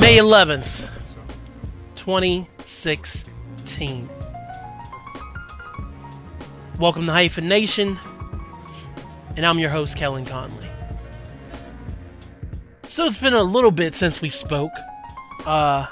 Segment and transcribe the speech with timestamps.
[0.00, 0.87] May 11th,
[2.08, 4.08] 2016.
[6.78, 7.98] Welcome to Hyphen Nation,
[9.36, 10.66] and I'm your host, Kellen Conley.
[12.84, 14.72] So it's been a little bit since we spoke.
[15.44, 15.86] Uh,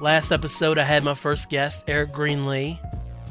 [0.00, 2.80] last episode, I had my first guest, Eric Greenlee,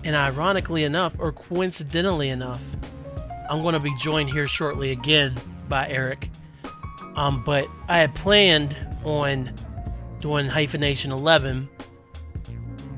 [0.05, 2.63] and ironically enough, or coincidentally enough,
[3.49, 5.35] I'm going to be joined here shortly again
[5.67, 6.29] by Eric.
[7.17, 9.51] Um, but I had planned on
[10.25, 11.69] doing Hyphenation 11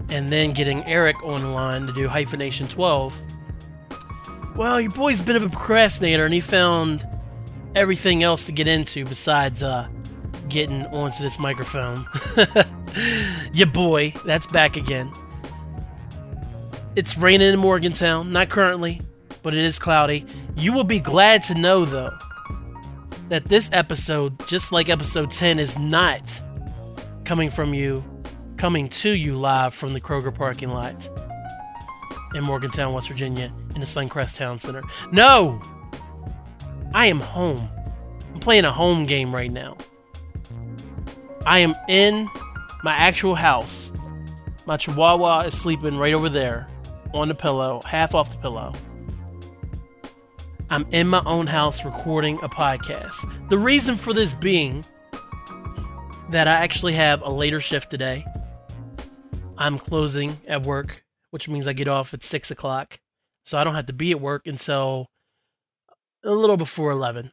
[0.10, 3.22] and then getting Eric online to do Hyphenation 12.
[4.56, 7.06] Well, your boy's a bit of a procrastinator and he found
[7.76, 9.90] everything else to get into besides uh,
[10.48, 12.08] getting onto this microphone.
[13.52, 15.12] your boy, that's back again.
[16.96, 19.02] It's raining in Morgantown, not currently,
[19.44, 20.26] but it is cloudy.
[20.56, 22.18] You will be glad to know, though,
[23.28, 26.42] that this episode, just like episode 10, is not
[27.28, 28.02] coming from you,
[28.56, 31.10] coming to you live from the Kroger parking lot
[32.34, 34.82] in Morgantown, West Virginia, in the Suncrest Town Center.
[35.12, 35.62] No!
[36.94, 37.68] I am home.
[38.34, 39.76] I'm playing a home game right now.
[41.46, 42.30] I am in
[42.82, 43.92] my actual house.
[44.66, 46.70] My chihuahua is sleeping right over there
[47.14, 48.72] on the pillow, half off the pillow.
[50.70, 53.50] I'm in my own house recording a podcast.
[53.50, 54.86] The reason for this being
[56.30, 58.26] that I actually have a later shift today.
[59.58, 63.00] I'm closing at work, which means I get off at 6 o'clock.
[63.46, 65.10] So I don't have to be at work until
[66.24, 67.32] a little before 11.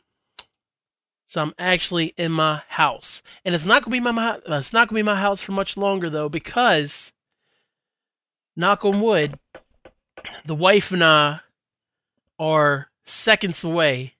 [1.26, 3.22] So I'm actually in my house.
[3.44, 5.20] And it's not going to be my my uh, it's not going to be my
[5.20, 7.12] house for much longer though because
[8.54, 9.34] knock on wood,
[10.44, 11.40] the wife and I
[12.38, 14.14] are seconds away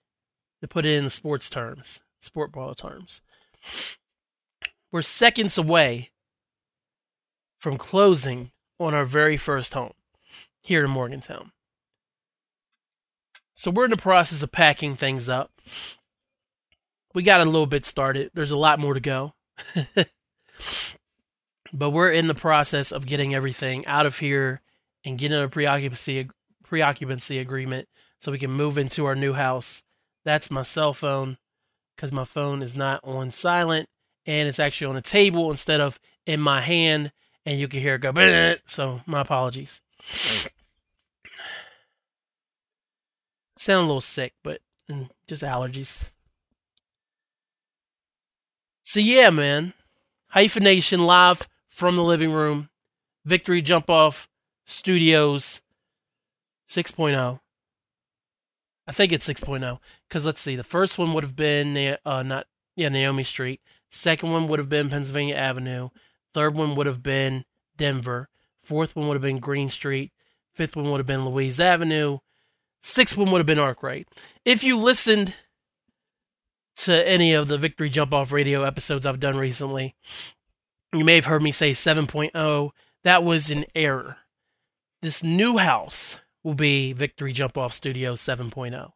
[0.59, 3.21] to put it in sports terms, sport ball terms.
[4.91, 6.11] We're seconds away
[7.59, 9.93] from closing on our very first home
[10.61, 11.51] here in Morgantown.
[13.53, 15.51] So we're in the process of packing things up.
[17.13, 18.31] We got a little bit started.
[18.33, 19.33] There's a lot more to go.
[21.73, 24.61] but we're in the process of getting everything out of here
[25.05, 26.29] and getting a preoccupancy
[26.63, 27.87] preoccupancy agreement
[28.19, 29.83] so we can move into our new house.
[30.25, 31.37] That's my cell phone
[31.95, 33.87] because my phone is not on silent
[34.25, 37.11] and it's actually on a table instead of in my hand
[37.45, 38.57] and you can hear it go Bleh!
[38.65, 39.81] so my apologies.
[43.57, 46.09] Sound a little sick but mm, just allergies.
[48.83, 49.73] So yeah man.
[50.29, 52.69] Hyphenation live from the living room.
[53.23, 54.27] Victory jump off
[54.65, 55.61] studios
[56.69, 57.39] 6.0
[58.87, 62.47] I think it's 6.0 because let's see, the first one would have been uh, not
[62.75, 63.61] yeah Naomi Street.
[63.95, 65.89] Second one would have been Pennsylvania Avenue.
[66.33, 67.45] Third one would have been
[67.77, 68.27] Denver.
[68.59, 70.11] Fourth one would have been Green Street.
[70.53, 72.17] Fifth one would have been Louise Avenue.
[72.83, 74.07] Sixth one would have been Arkwright.
[74.43, 75.35] If you listened
[76.75, 79.95] to any of the Victory Jump Off radio episodes I've done recently,
[80.91, 82.71] you may have heard me say 7.0.
[83.03, 84.17] That was an error.
[85.01, 88.91] This new house will be Victory Jump Off Studios 7.0.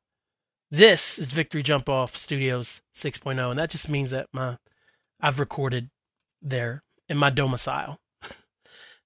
[0.70, 4.58] This is Victory Jump Off Studios 6.0, and that just means that my
[5.19, 5.90] I've recorded
[6.41, 8.00] there in my domicile.
[8.24, 8.38] it's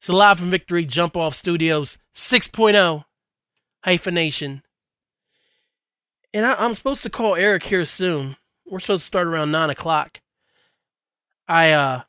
[0.02, 3.06] so live from Victory Jump Off Studios 6.0
[3.84, 4.64] hyphenation.
[6.34, 8.38] And I, I'm supposed to call Eric here soon.
[8.66, 10.22] We're supposed to start around nine o'clock.
[11.48, 12.02] I uh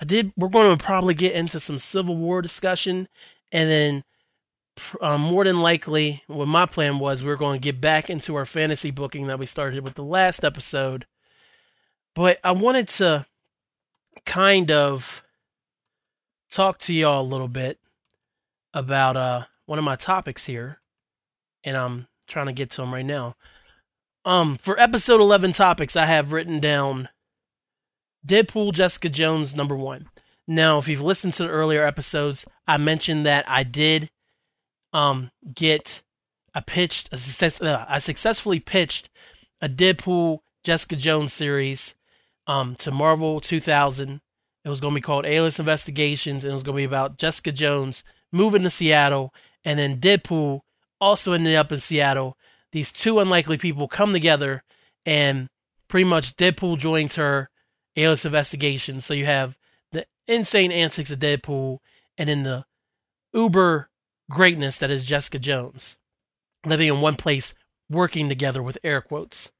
[0.00, 3.08] I did we're going to probably get into some Civil War discussion
[3.52, 4.04] and then
[5.00, 8.34] um, more than likely, what my plan was, we are going to get back into
[8.36, 11.06] our fantasy booking that we started with the last episode.
[12.14, 13.26] But I wanted to
[14.26, 15.22] kind of
[16.50, 17.78] talk to y'all a little bit
[18.74, 20.80] about uh, one of my topics here,
[21.64, 23.36] and I'm trying to get to them right now.
[24.24, 27.08] Um, for episode 11 topics, I have written down
[28.26, 30.08] Deadpool, Jessica Jones, number one.
[30.46, 34.10] Now, if you've listened to the earlier episodes, I mentioned that I did
[34.92, 36.02] um, get
[36.54, 39.08] a pitched a success, uh, I successfully pitched
[39.62, 41.94] a Deadpool Jessica Jones series
[42.50, 44.20] um, to Marvel 2000.
[44.64, 47.16] It was going to be called A-List Investigations, and it was going to be about
[47.16, 48.02] Jessica Jones
[48.32, 49.32] moving to Seattle,
[49.64, 50.60] and then Deadpool
[51.00, 52.36] also ended up in Seattle.
[52.72, 54.64] These two unlikely people come together,
[55.06, 55.48] and
[55.86, 57.50] pretty much Deadpool joins her
[57.96, 59.06] A-List Investigations.
[59.06, 59.56] So you have
[59.92, 61.78] the insane antics of Deadpool,
[62.18, 62.64] and then the
[63.32, 63.90] uber
[64.28, 65.96] greatness that is Jessica Jones,
[66.66, 67.54] living in one place,
[67.88, 69.52] working together with air quotes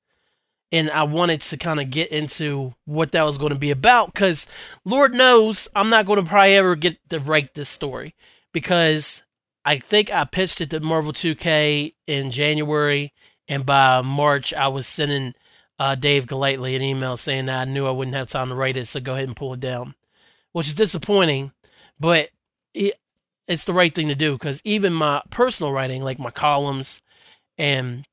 [0.73, 4.13] and I wanted to kind of get into what that was going to be about
[4.13, 4.47] because
[4.85, 8.15] Lord knows I'm not going to probably ever get to write this story
[8.53, 9.23] because
[9.65, 13.13] I think I pitched it to Marvel 2K in January,
[13.47, 15.35] and by March I was sending
[15.79, 18.77] uh, Dave Golightly an email saying that I knew I wouldn't have time to write
[18.77, 19.95] it, so go ahead and pull it down,
[20.53, 21.53] which is disappointing,
[21.99, 22.31] but
[22.75, 22.95] it,
[23.49, 27.03] it's the right thing to do because even my personal writing, like my columns
[27.59, 28.07] and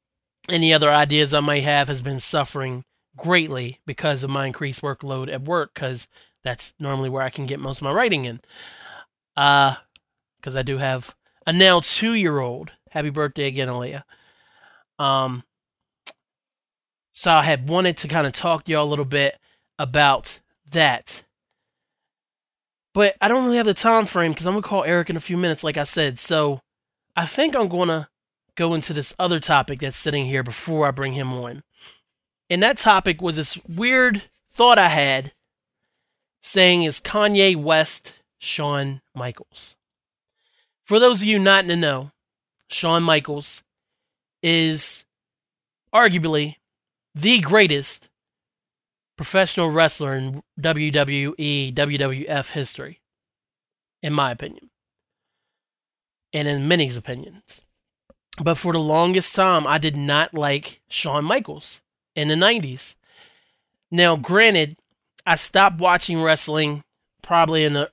[0.50, 2.84] any other ideas I might have has been suffering
[3.16, 6.08] greatly because of my increased workload at work because
[6.44, 8.42] that's normally where I can get most of my writing in.
[9.36, 9.76] Uh,
[10.38, 11.16] because I do have
[11.46, 12.72] a now two year old.
[12.92, 14.04] Happy birthday again, Aaliyah.
[14.98, 15.44] Um,
[17.12, 19.38] so I had wanted to kind of talk to y'all a little bit
[19.78, 20.40] about
[20.72, 21.24] that.
[22.94, 25.20] But I don't really have the time frame because I'm gonna call Eric in a
[25.20, 26.18] few minutes, like I said.
[26.18, 26.62] So
[27.16, 28.10] I think I'm gonna
[28.58, 31.64] go into this other topic that's sitting here before I bring him on.
[32.50, 35.32] And that topic was this weird thought I had
[36.42, 39.76] saying is Kanye West Shawn Michaels.
[40.86, 42.12] For those of you not in the know,
[42.70, 43.64] Shawn Michaels
[44.42, 45.06] is
[45.94, 46.56] arguably
[47.14, 48.10] the greatest
[49.18, 53.02] professional wrestler in WWE, WWF history,
[54.02, 54.70] in my opinion,
[56.32, 57.62] and in many's opinions.
[58.42, 61.82] But for the longest time, I did not like Shawn Michaels
[62.16, 62.96] in the 90s.
[63.90, 64.78] Now, granted,
[65.26, 66.84] I stopped watching wrestling
[67.22, 67.92] probably in the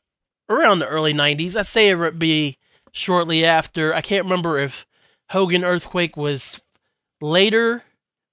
[0.48, 1.56] around the early 90s.
[1.56, 2.58] I'd say it would be
[2.92, 3.94] shortly after.
[3.94, 4.86] I can't remember if
[5.30, 6.60] Hogan Earthquake was
[7.20, 7.82] later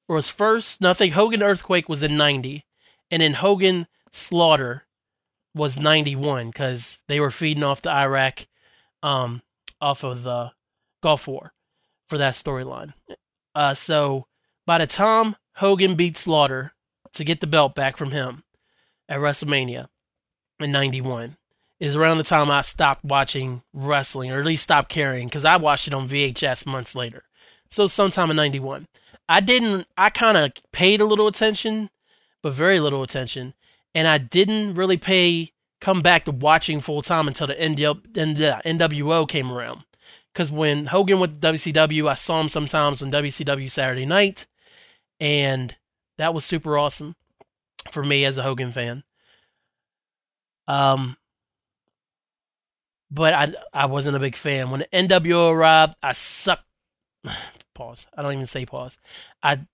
[0.10, 0.81] or was first.
[0.81, 2.66] No, I think Hogan Earthquake was in 90.
[3.10, 4.84] And then Hogan Slaughter
[5.56, 8.48] was 91 because they were feeding off the Iraq
[9.02, 9.42] um,
[9.80, 10.52] off of the
[11.02, 11.54] Gulf War
[12.12, 12.94] for that storyline.
[13.56, 14.28] Uh, so
[14.68, 16.74] by the time Hogan beat Slaughter
[17.13, 18.44] to get the belt back from him
[19.08, 19.88] at WrestleMania
[20.60, 21.38] in 91
[21.80, 25.56] is around the time I stopped watching wrestling, or at least stopped caring, because I
[25.56, 27.24] watched it on VHS months later.
[27.69, 28.88] So sometime in 91.
[29.30, 31.92] I didn't, I kind of paid a little attention,
[32.44, 33.54] but very little attention.
[33.96, 39.50] And I didn't really pay, come back to watching full time until the NWO came
[39.50, 39.86] around.
[40.33, 44.48] Because when Hogan went to WCW, I saw him sometimes on WCW Saturday Night,
[45.19, 45.75] and
[46.18, 47.16] that was super awesome
[47.92, 49.04] for me as a Hogan fan.
[50.68, 51.18] Um,
[53.10, 55.95] but I I wasn't a big fan when the NWO arrived.
[56.01, 56.63] I sucked.
[57.75, 58.07] pause.
[58.16, 58.98] I don't even say pause.
[59.44, 59.66] I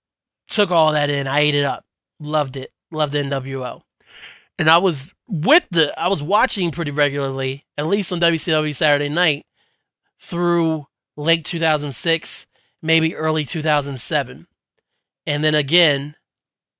[0.48, 1.26] took all that in.
[1.26, 1.84] I ate it up.
[2.20, 2.70] Loved it.
[2.90, 3.82] Loved the NWO.
[4.58, 9.08] And I was with the I was watching pretty regularly, at least on WCW Saturday
[9.08, 9.46] night,
[10.20, 10.86] through
[11.16, 12.46] late 2006,
[12.82, 14.46] maybe early 2007.
[15.26, 16.16] And then again,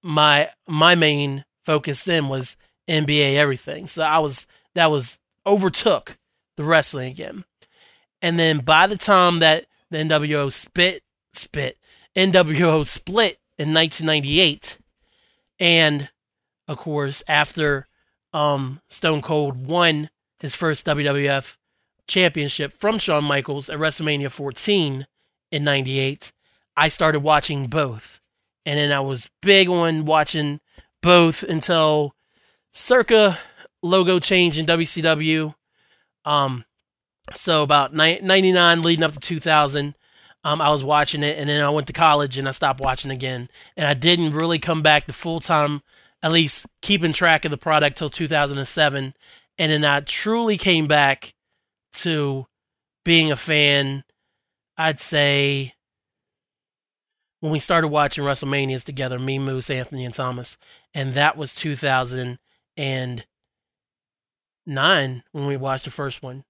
[0.02, 2.56] my my main focus then was
[2.88, 3.88] NBA everything.
[3.88, 6.18] So I was that was overtook
[6.56, 7.44] the wrestling again.
[8.22, 11.02] And then by the time that the NWO spit
[11.34, 11.78] spit
[12.16, 14.78] NWO split in 1998
[15.60, 16.08] and
[16.66, 17.86] of course after
[18.32, 20.10] um Stone Cold won
[20.40, 21.56] his first WWF
[22.08, 25.06] championship from Shawn Michaels at WrestleMania 14
[25.52, 26.32] in 98,
[26.76, 28.20] I started watching both.
[28.66, 30.60] And then I was big on watching
[31.02, 32.14] both until
[32.72, 33.38] circa
[33.82, 35.54] logo change in WCW.
[36.24, 36.64] Um,
[37.34, 39.94] so about 99 leading up to 2000,
[40.44, 43.10] um, I was watching it, and then I went to college and I stopped watching
[43.10, 43.48] again.
[43.76, 45.82] And I didn't really come back to full time,
[46.22, 49.14] at least keeping track of the product till 2007.
[49.58, 51.34] And then I truly came back
[51.94, 52.46] to
[53.04, 54.04] being a fan,
[54.76, 55.74] I'd say
[57.40, 60.58] when we started watching WrestleManias together, me, Moose, Anthony, and Thomas,
[60.94, 62.38] and that was 2009
[65.32, 66.44] when we watched the first one.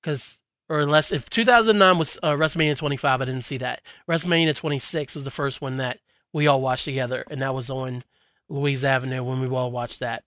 [0.00, 3.82] Because, or unless, if 2009 was uh, WrestleMania 25, I didn't see that.
[4.08, 5.98] WrestleMania 26 was the first one that
[6.32, 8.02] we all watched together, and that was on
[8.48, 10.24] Louise Avenue when we all watched that.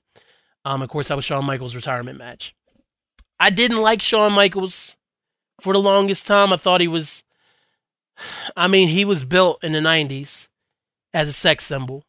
[0.65, 2.53] Um, of course, that was Shawn Michaels' retirement match.
[3.41, 4.95] I didn't like Shawn Michaels
[5.60, 6.53] for the longest time.
[6.53, 7.24] I thought he was,
[8.55, 10.48] I mean, he was built in the 90s
[11.12, 12.03] as a sex symbol.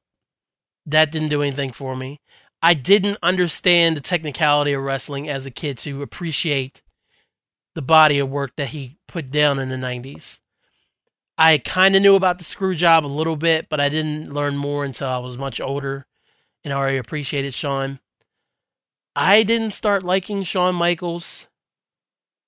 [0.84, 2.20] That didn't do anything for me.
[2.60, 6.82] I didn't understand the technicality of wrestling as a kid to appreciate
[7.74, 10.40] the body of work that he put down in the 90s.
[11.38, 14.58] I kind of knew about the screw job a little bit, but I didn't learn
[14.58, 16.04] more until I was much older
[16.62, 18.00] and already appreciated Shawn.
[19.14, 21.48] I didn't start liking Shawn Michaels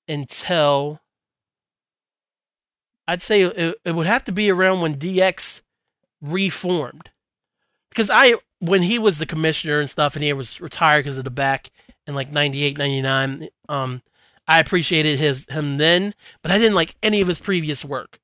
[0.08, 1.00] until
[3.06, 5.62] I'd say it, it would have to be around when DX
[6.22, 7.10] reformed.
[7.90, 11.24] Because I, when he was the commissioner and stuff, and he was retired because of
[11.24, 11.70] the back
[12.06, 14.02] in like 98, 99, um,
[14.48, 18.18] I appreciated his him then, but I didn't like any of his previous work.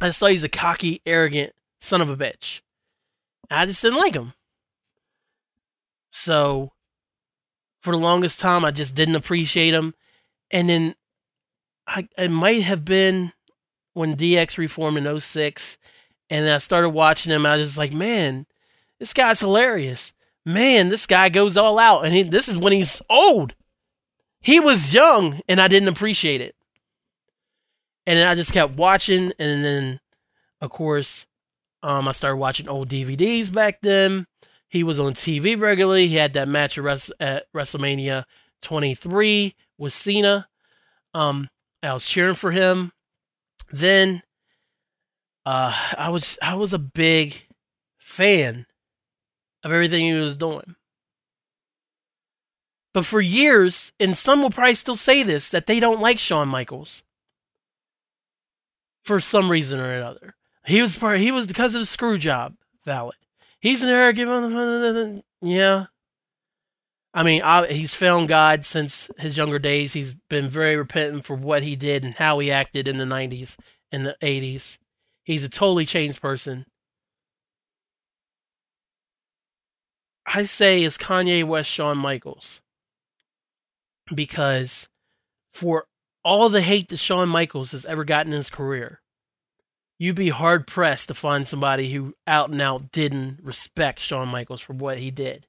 [0.00, 2.60] I saw he's a cocky, arrogant son of a bitch.
[3.50, 4.34] I just didn't like him.
[6.10, 6.72] So,
[7.86, 9.94] for the longest time, I just didn't appreciate him.
[10.50, 10.94] And then,
[11.86, 13.32] I it might have been
[13.94, 15.78] when DX reformed in 06,
[16.28, 17.46] and I started watching him.
[17.46, 18.46] I was like, man,
[18.98, 20.14] this guy's hilarious.
[20.44, 23.54] Man, this guy goes all out, and he, this is when he's old.
[24.40, 26.56] He was young, and I didn't appreciate it.
[28.04, 30.00] And then I just kept watching, and then,
[30.60, 31.28] of course,
[31.84, 34.26] um, I started watching old DVDs back then.
[34.68, 36.08] He was on TV regularly.
[36.08, 38.24] He had that match at, WrestleMania
[38.62, 40.48] 23 with Cena.
[41.14, 41.48] Um,
[41.82, 42.92] I was cheering for him.
[43.70, 44.22] Then,
[45.44, 47.46] uh, I was I was a big
[47.98, 48.66] fan
[49.62, 50.74] of everything he was doing.
[52.92, 56.48] But for years, and some will probably still say this, that they don't like Shawn
[56.48, 57.02] Michaels
[59.04, 60.34] for some reason or another.
[60.64, 61.20] He was part.
[61.20, 62.54] He was because of the screw job.
[62.84, 63.16] Valid.
[63.66, 65.24] He's an arrogant.
[65.42, 65.86] Yeah.
[67.12, 69.92] I mean, I, he's found God since his younger days.
[69.92, 73.56] He's been very repentant for what he did and how he acted in the 90s
[73.90, 74.78] and the 80s.
[75.24, 76.66] He's a totally changed person.
[80.26, 82.60] I say is Kanye West Shawn Michaels.
[84.14, 84.88] Because
[85.52, 85.86] for
[86.24, 89.00] all the hate that Shawn Michaels has ever gotten in his career,
[89.98, 94.60] you'd be hard pressed to find somebody who out and out didn't respect Shawn Michaels
[94.60, 95.46] for what he did.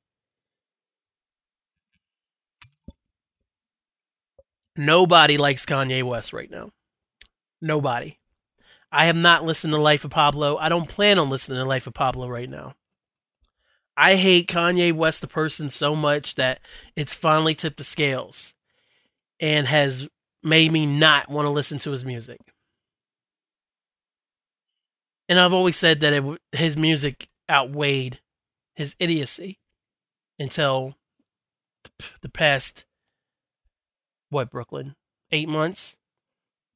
[4.75, 6.71] Nobody likes Kanye West right now.
[7.61, 8.19] Nobody.
[8.91, 10.57] I have not listened to Life of Pablo.
[10.57, 12.75] I don't plan on listening to Life of Pablo right now.
[13.97, 16.59] I hate Kanye West, the person, so much that
[16.95, 18.53] it's finally tipped the scales
[19.39, 20.07] and has
[20.43, 22.39] made me not want to listen to his music.
[25.29, 28.19] And I've always said that it, his music outweighed
[28.75, 29.59] his idiocy
[30.39, 30.95] until
[32.21, 32.85] the past,
[34.29, 34.95] what, Brooklyn?
[35.31, 35.97] Eight months?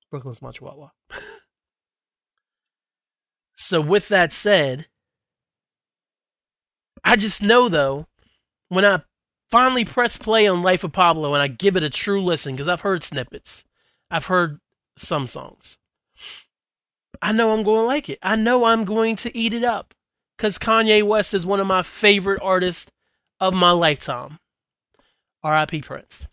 [0.09, 0.91] Brooklyn's much Wawa.
[3.55, 4.87] so, with that said,
[7.03, 8.07] I just know though,
[8.67, 9.01] when I
[9.49, 12.67] finally press play on Life of Pablo and I give it a true listen, because
[12.67, 13.63] I've heard snippets,
[14.09, 14.59] I've heard
[14.97, 15.77] some songs.
[17.21, 18.19] I know I'm going to like it.
[18.23, 19.93] I know I'm going to eat it up.
[20.37, 22.91] Because Kanye West is one of my favorite artists
[23.39, 24.39] of my lifetime.
[25.43, 25.81] R.I.P.
[25.81, 26.25] Prince.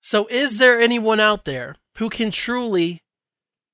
[0.00, 3.02] So, is there anyone out there who can truly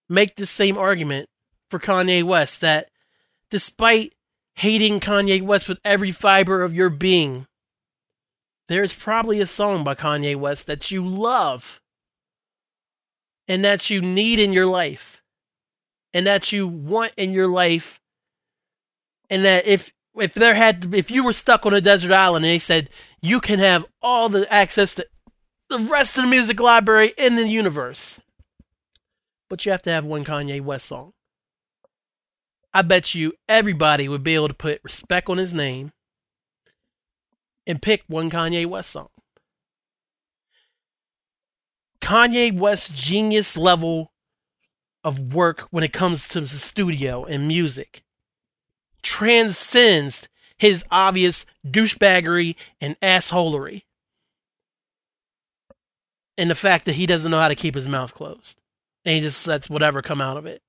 [0.09, 1.29] make the same argument
[1.71, 2.91] for Kanye West that
[3.51, 4.13] despite
[4.55, 7.47] hating Kanye West with every fiber of your being,
[8.69, 11.81] there's probably a song by Kanye West that you love
[13.49, 15.23] and that you need in your life
[16.15, 18.01] and that you want in your life
[19.31, 22.53] and that if if there had if you were stuck on a desert island and
[22.53, 22.91] they said
[23.21, 25.07] you can have all the access to
[25.71, 28.21] the rest of the music library in the universe
[29.49, 31.13] but you have to have one Kanye West song
[32.73, 35.93] I bet you everybody would be able to put respect on his name
[37.67, 39.09] and pick one Kanye West song.
[42.01, 44.13] Kanye West's genius level
[45.05, 48.03] of work when it comes to the studio and music
[49.03, 53.83] transcends his obvious douchebaggery and assholery.
[56.37, 58.61] And the fact that he doesn't know how to keep his mouth closed.
[59.05, 60.63] And he just lets whatever come out of it.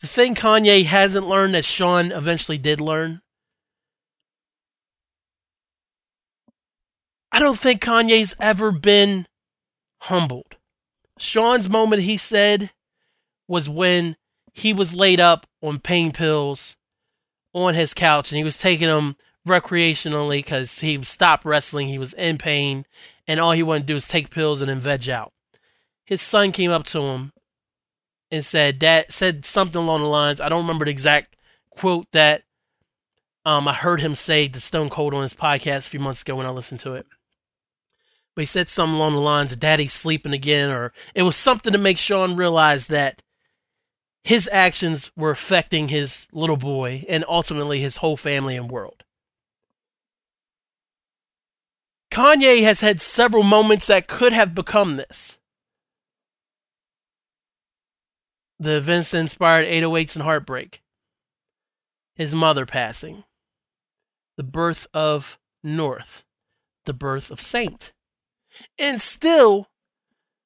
[0.00, 3.22] The thing Kanye hasn't learned that Shawn eventually did learn.
[7.36, 9.26] I don't think Kanye's ever been
[10.00, 10.56] humbled.
[11.18, 12.70] Shawn's moment, he said,
[13.46, 14.16] was when
[14.54, 16.78] he was laid up on pain pills
[17.52, 19.16] on his couch and he was taking them
[19.46, 21.88] recreationally because he stopped wrestling.
[21.88, 22.86] He was in pain
[23.28, 25.34] and all he wanted to do was take pills and then veg out.
[26.06, 27.34] His son came up to him
[28.30, 30.40] and said that said something along the lines.
[30.40, 31.36] I don't remember the exact
[31.68, 32.44] quote that
[33.44, 36.34] um, I heard him say to Stone Cold on his podcast a few months ago
[36.34, 37.06] when I listened to it.
[38.36, 41.72] But he said something along the lines of "Daddy's sleeping again," or it was something
[41.72, 43.22] to make Shawn realize that
[44.22, 49.04] his actions were affecting his little boy and ultimately his whole family and world.
[52.10, 55.38] Kanye has had several moments that could have become this.
[58.58, 60.82] The events that inspired 808s and Heartbreak.
[62.14, 63.24] His mother passing.
[64.36, 66.24] The birth of North.
[66.84, 67.92] The birth of Saint.
[68.78, 69.68] And still,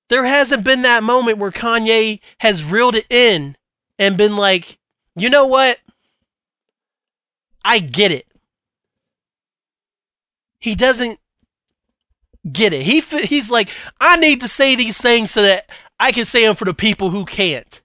[0.09, 3.57] there hasn't been that moment where Kanye has reeled it in
[3.99, 4.79] and been like,
[5.17, 5.79] you know what?
[7.65, 8.27] I get it.
[10.59, 11.19] He doesn't
[12.51, 12.83] get it.
[12.83, 16.57] He he's like, I need to say these things so that I can say them
[16.57, 17.83] for the people who can't.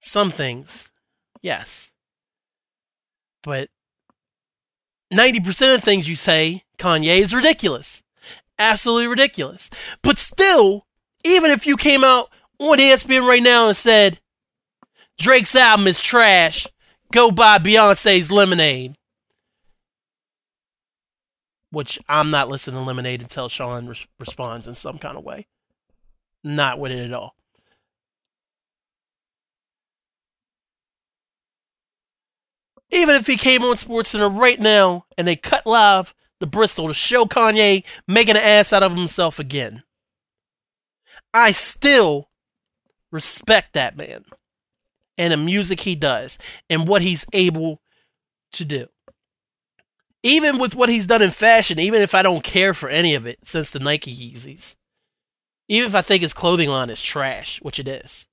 [0.00, 0.88] Some things,
[1.42, 1.90] yes,
[3.42, 3.68] but
[5.10, 8.02] ninety percent of things you say, Kanye, is ridiculous,
[8.58, 9.70] absolutely ridiculous.
[10.02, 10.86] But still,
[11.24, 14.20] even if you came out on ESPN right now and said
[15.18, 16.66] Drake's album is trash,
[17.12, 18.96] go buy Beyonce's Lemonade
[21.70, 25.46] which I'm not listening to Lemonade until Sean re- responds in some kind of way.
[26.42, 27.34] Not with it at all.
[32.90, 36.94] Even if he came on SportsCenter right now and they cut live the Bristol to
[36.94, 39.82] show Kanye making an ass out of himself again,
[41.32, 42.28] I still
[43.12, 44.24] respect that man
[45.16, 47.80] and the music he does and what he's able
[48.52, 48.88] to do
[50.22, 53.26] even with what he's done in fashion, even if I don't care for any of
[53.26, 54.74] it since the Nike Yeezys,
[55.68, 58.26] even if I think his clothing line is trash, which it is,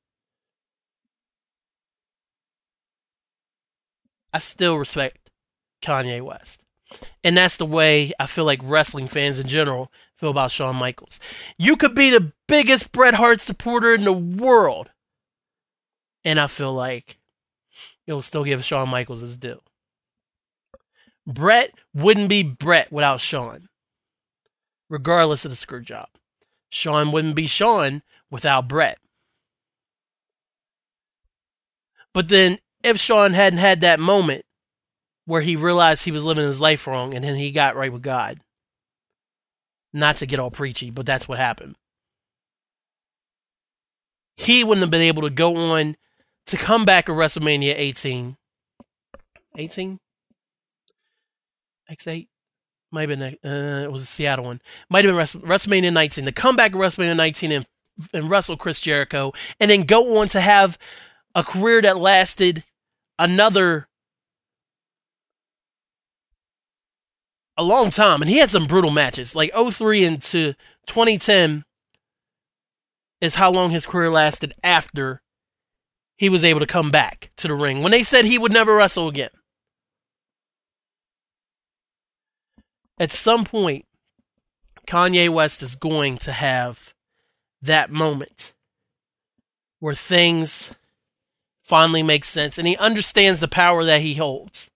[4.33, 5.31] I still respect
[5.81, 6.61] Kanye West.
[7.23, 11.19] And that's the way I feel like wrestling fans in general feel about Shawn Michaels.
[11.57, 14.91] You could be the biggest Bret Hart supporter in the world,
[16.23, 17.17] and I feel like
[18.05, 19.61] you'll still give Shawn Michaels his due.
[21.25, 23.67] Bret wouldn't be Bret without Shawn,
[24.89, 26.07] regardless of the screw job.
[26.69, 28.99] Shawn wouldn't be Shawn without Bret.
[32.13, 34.45] But then, if Shawn hadn't had that moment
[35.27, 38.01] where he realized he was living his life wrong and then he got right with
[38.01, 38.39] God,
[39.93, 41.75] not to get all preachy, but that's what happened.
[44.37, 45.97] He wouldn't have been able to go on
[46.45, 48.37] to come back at WrestleMania 18.
[49.57, 49.99] 18?
[51.91, 52.27] X8
[52.91, 54.61] might have been uh, it was a Seattle one.
[54.89, 56.23] Might have been WrestleMania 19.
[56.23, 57.65] The comeback of WrestleMania 19 and,
[58.13, 60.77] and wrestle Chris Jericho, and then go on to have
[61.35, 62.63] a career that lasted
[63.19, 63.89] another
[67.57, 68.21] a long time.
[68.21, 70.53] And he had some brutal matches, like 03 into
[70.87, 71.63] 2010
[73.19, 75.21] is how long his career lasted after
[76.17, 77.81] he was able to come back to the ring.
[77.81, 79.29] When they said he would never wrestle again.
[82.99, 83.85] at some point,
[84.87, 86.93] Kanye West is going to have
[87.61, 88.53] that moment
[89.79, 90.73] where things
[91.61, 94.69] finally make sense and he understands the power that he holds.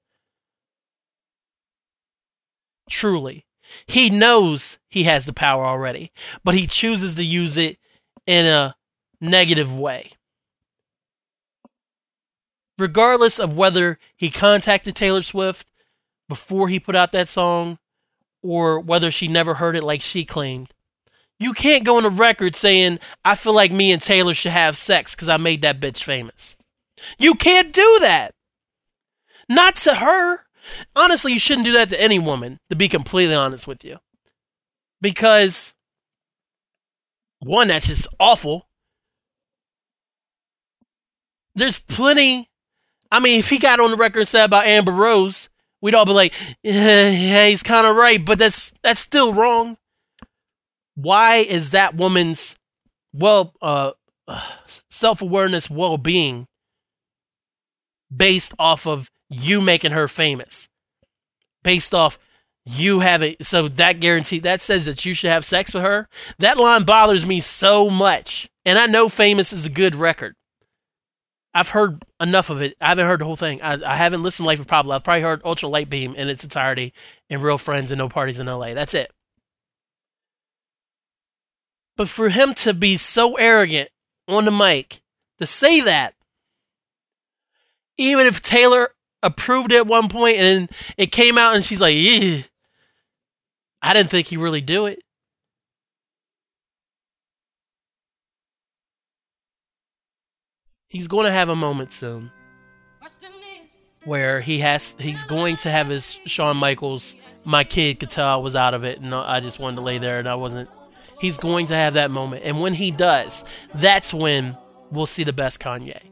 [2.92, 3.46] Truly.
[3.88, 6.12] He knows he has the power already,
[6.44, 7.78] but he chooses to use it
[8.28, 8.76] in a
[9.22, 10.12] negative way.
[12.78, 15.72] Regardless of whether he contacted Taylor Swift
[16.28, 17.80] before he put out that song
[18.44, 20.74] or whether she never heard it like she claimed.
[21.40, 24.78] You can't go on a record saying, I feel like me and Taylor should have
[24.78, 26.58] sex because I made that bitch famous.
[27.18, 28.34] You can't do that.
[29.48, 30.46] Not to her.
[30.95, 33.97] Honestly, you shouldn't do that to any woman, to be completely honest with you.
[35.02, 35.74] Because,
[37.39, 38.67] one, that's just awful.
[41.56, 42.50] There's plenty.
[43.12, 45.50] I mean, if he got on the record and said about Amber Rose,
[45.82, 49.78] we'd all be like, yeah, he's kind of right, but that's that's still wrong.
[50.95, 52.56] Why is that woman's
[53.13, 53.91] well uh,
[54.89, 56.47] self awareness, well being
[58.15, 60.70] based off of you making her famous,
[61.63, 62.20] based off
[62.65, 66.08] you having so that guarantee that says that you should have sex with her.
[66.38, 70.36] That line bothers me so much, and I know famous is a good record.
[71.54, 72.76] I've heard enough of it.
[72.80, 73.62] I haven't heard the whole thing.
[73.62, 74.96] I, I haven't listened to Life of Pablo.
[74.96, 76.94] I've probably heard Ultra Light Beam in its entirety
[77.30, 78.74] and Real Friends and No Parties in LA.
[78.74, 79.12] That's it.
[81.98, 83.89] But for him to be so arrogant
[84.28, 85.02] on the mic
[85.39, 86.13] to say that.
[87.98, 88.89] Even if Taylor
[89.24, 92.44] approved at one point and it came out and she's like, Ew.
[93.82, 95.00] I didn't think he really do it.
[100.88, 102.32] He's going to have a moment soon
[104.06, 107.16] where he has he's going to have his Shawn Michaels.
[107.44, 109.98] My kid could tell I was out of it, and I just wanted to lay
[109.98, 110.70] there, and I wasn't.
[111.20, 114.58] He's going to have that moment, and when he does, that's when
[114.92, 116.11] we'll see the best Kanye.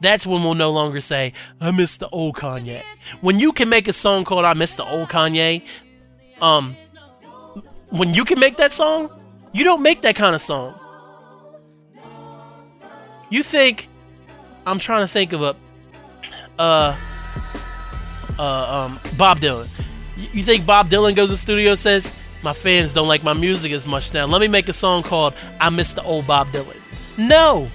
[0.00, 2.82] That's when we'll no longer say, I miss the old Kanye.
[3.20, 5.62] When you can make a song called I Miss the Old Kanye,
[6.40, 6.76] um,
[7.90, 9.10] when you can make that song,
[9.52, 10.78] you don't make that kind of song.
[13.30, 13.88] You think,
[14.66, 15.56] I'm trying to think of a,
[16.58, 16.96] uh,
[18.38, 19.68] uh, um, Bob Dylan.
[20.16, 23.32] You think Bob Dylan goes to the studio and says, My fans don't like my
[23.32, 24.26] music as much now.
[24.26, 26.76] Let me make a song called I Miss the Old Bob Dylan.
[27.16, 27.70] No.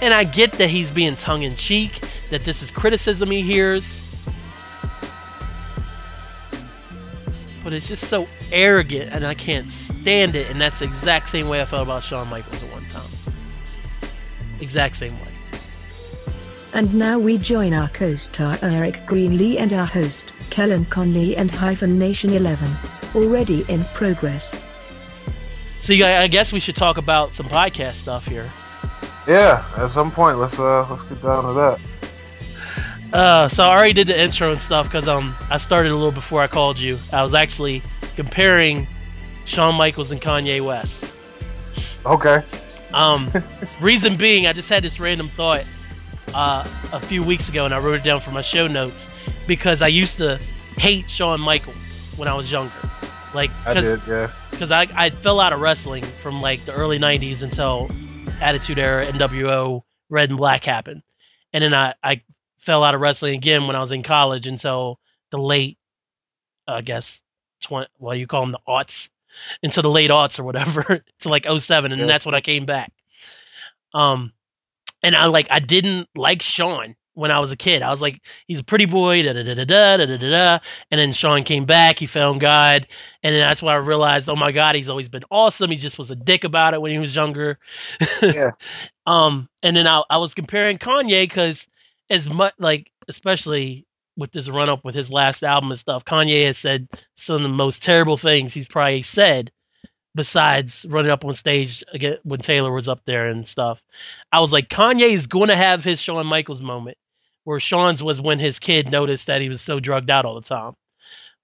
[0.00, 4.00] And I get that he's being tongue in cheek, that this is criticism he hears.
[7.62, 10.50] But it's just so arrogant and I can't stand it.
[10.50, 13.08] And that's the exact same way I felt about Shawn Michaels at one time.
[14.60, 15.28] Exact same way.
[16.74, 21.98] And now we join our co-star Eric Greenlee and our host, Kellen Conley and Hyphen
[21.98, 22.68] Nation 11.
[23.14, 24.60] Already in progress.
[25.78, 28.50] So I guess we should talk about some podcast stuff here.
[29.26, 31.80] Yeah, at some point, let's uh let's get down to that.
[33.12, 36.12] Uh, so I already did the intro and stuff because um I started a little
[36.12, 36.98] before I called you.
[37.12, 37.82] I was actually
[38.16, 38.86] comparing
[39.44, 41.12] Shawn Michaels and Kanye West.
[42.04, 42.42] Okay.
[42.92, 43.32] Um,
[43.80, 45.64] reason being, I just had this random thought
[46.34, 49.08] uh, a few weeks ago, and I wrote it down for my show notes
[49.46, 50.38] because I used to
[50.76, 52.72] hate Shawn Michaels when I was younger.
[53.34, 54.30] Like, I did, yeah.
[54.50, 57.90] Because I, I fell out of wrestling from like the early '90s until
[58.40, 61.02] Attitude Era, NWO, Red and Black happened,
[61.52, 62.22] and then I I
[62.58, 64.98] fell out of wrestling again when I was in college until
[65.30, 65.78] the late,
[66.66, 67.22] I guess,
[67.62, 69.10] 20, well, you call them, the aughts,
[69.62, 70.82] into the late aughts or whatever,
[71.20, 72.06] to like 07, and yeah.
[72.06, 72.92] that's when I came back.
[73.92, 74.32] Um,
[75.02, 77.82] and I like I didn't like Shawn when I was a kid.
[77.82, 80.58] I was like, he's a pretty boy, da da da da da da da da.
[80.90, 82.86] And then Shawn came back, he found God,
[83.22, 85.70] and then that's why I realized, oh my God, he's always been awesome.
[85.70, 87.58] He just was a dick about it when he was younger.
[88.22, 88.50] Yeah.
[89.06, 91.66] um, and then I, I was comparing Kanye because
[92.10, 96.46] as much like, especially with this run up with his last album and stuff, Kanye
[96.46, 99.50] has said some of the most terrible things he's probably said
[100.14, 103.84] besides running up on stage again when Taylor was up there and stuff.
[104.32, 106.96] I was like, Kanye is going to have his Shawn Michaels moment,
[107.44, 110.46] where Shawn's was when his kid noticed that he was so drugged out all the
[110.46, 110.74] time.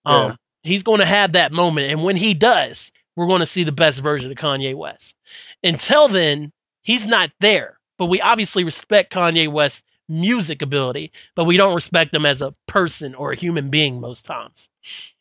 [0.04, 0.36] Um, yeah.
[0.62, 3.72] He's going to have that moment, and when he does, we're going to see the
[3.72, 5.16] best version of Kanye West.
[5.62, 7.78] Until then, he's not there.
[7.98, 12.54] But we obviously respect Kanye West's music ability, but we don't respect him as a
[12.66, 14.68] person or a human being most times.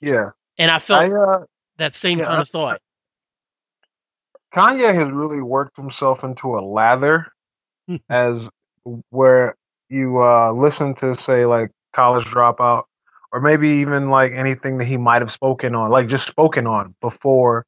[0.02, 0.32] Yeah.
[0.58, 1.44] And I felt I, uh,
[1.78, 2.82] that same yeah, kind of thought.
[4.54, 7.28] Kanye has really worked himself into a lather
[7.88, 7.98] hmm.
[8.10, 8.50] as
[9.10, 9.56] where
[9.90, 12.84] you uh, listen to say like college dropout
[13.32, 16.96] or maybe even like anything that he might have spoken on like just spoken on
[17.02, 17.66] before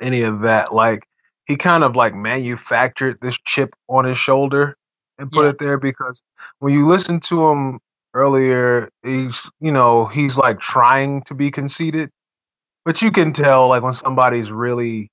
[0.00, 1.06] any of that like
[1.46, 4.76] he kind of like manufactured this chip on his shoulder
[5.18, 5.50] and put yeah.
[5.50, 6.22] it there because
[6.60, 7.80] when you listen to him
[8.14, 12.10] earlier he's you know he's like trying to be conceited
[12.84, 15.10] but you can tell like when somebody's really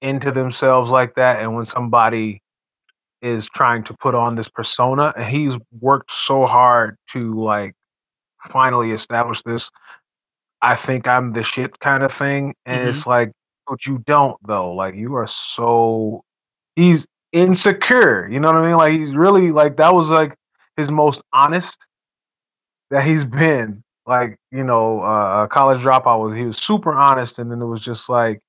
[0.00, 2.42] into themselves like that and when somebody
[3.26, 7.74] is trying to put on this persona and he's worked so hard to like
[8.40, 9.70] finally establish this
[10.62, 12.88] I think I'm the shit kind of thing and mm-hmm.
[12.88, 13.32] it's like
[13.66, 14.72] but you don't though.
[14.72, 16.22] Like you are so
[16.76, 18.28] he's insecure.
[18.30, 18.76] You know what I mean?
[18.76, 20.36] Like he's really like that was like
[20.76, 21.86] his most honest
[22.90, 23.82] that he's been.
[24.06, 27.80] Like you know uh college dropout was he was super honest and then it was
[27.82, 28.40] just like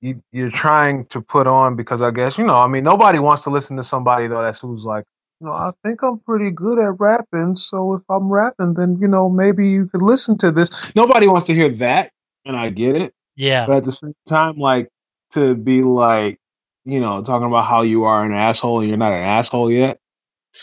[0.00, 3.44] you, you're trying to put on because I guess you know I mean nobody wants
[3.44, 5.04] to listen to somebody though that's who's like
[5.40, 9.08] you know I think I'm pretty good at rapping so if I'm rapping then you
[9.08, 10.94] know maybe you could listen to this.
[10.94, 12.12] Nobody wants to hear that
[12.44, 13.14] and I get it.
[13.36, 13.66] Yeah.
[13.66, 14.88] But at the same time like
[15.32, 16.38] to be like
[16.84, 19.98] you know talking about how you are an asshole and you're not an asshole yet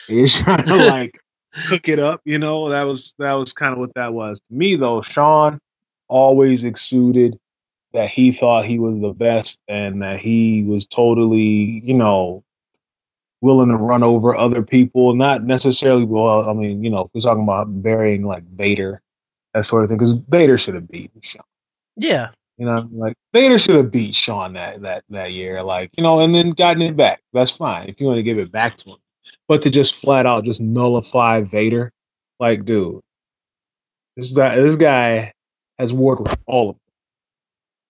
[0.10, 1.20] is trying to like
[1.68, 2.70] cook it up you know?
[2.70, 4.40] That was that was kind of what that was.
[4.42, 5.60] To me though Shawn
[6.08, 7.40] always exuded
[7.94, 12.44] that he thought he was the best and that he was totally, you know,
[13.42, 15.16] willing to run over other people.
[15.16, 19.02] Not necessarily, well, I mean, you know, we're talking about burying like Vader,
[19.54, 21.44] that sort of thing, because Vader should have beaten Shawn.
[21.96, 22.30] Yeah.
[22.58, 26.20] You know, like Vader should have beat Shawn that that that year, like you know,
[26.20, 27.22] and then gotten it back.
[27.34, 28.98] That's fine if you want to give it back to him.
[29.48, 31.92] But to just flat out just nullify Vader,
[32.40, 33.02] like, dude,
[34.16, 35.34] this guy, this guy
[35.80, 36.83] has warred with all of them.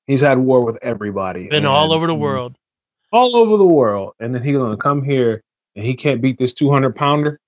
[0.08, 1.48] He's had war with everybody.
[1.50, 2.56] Been all over the world.
[3.12, 4.14] All over the world.
[4.20, 5.42] And then he's gonna come here
[5.76, 7.40] and he can't beat this two hundred pounder.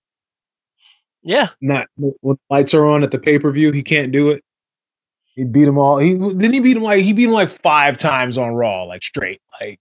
[1.24, 1.48] Yeah.
[1.60, 4.44] Not when lights are on at the pay per view, he can't do it.
[5.36, 5.98] He beat him all.
[5.98, 9.04] He didn't he beat him like he beat him like five times on Raw, like
[9.04, 9.80] straight, like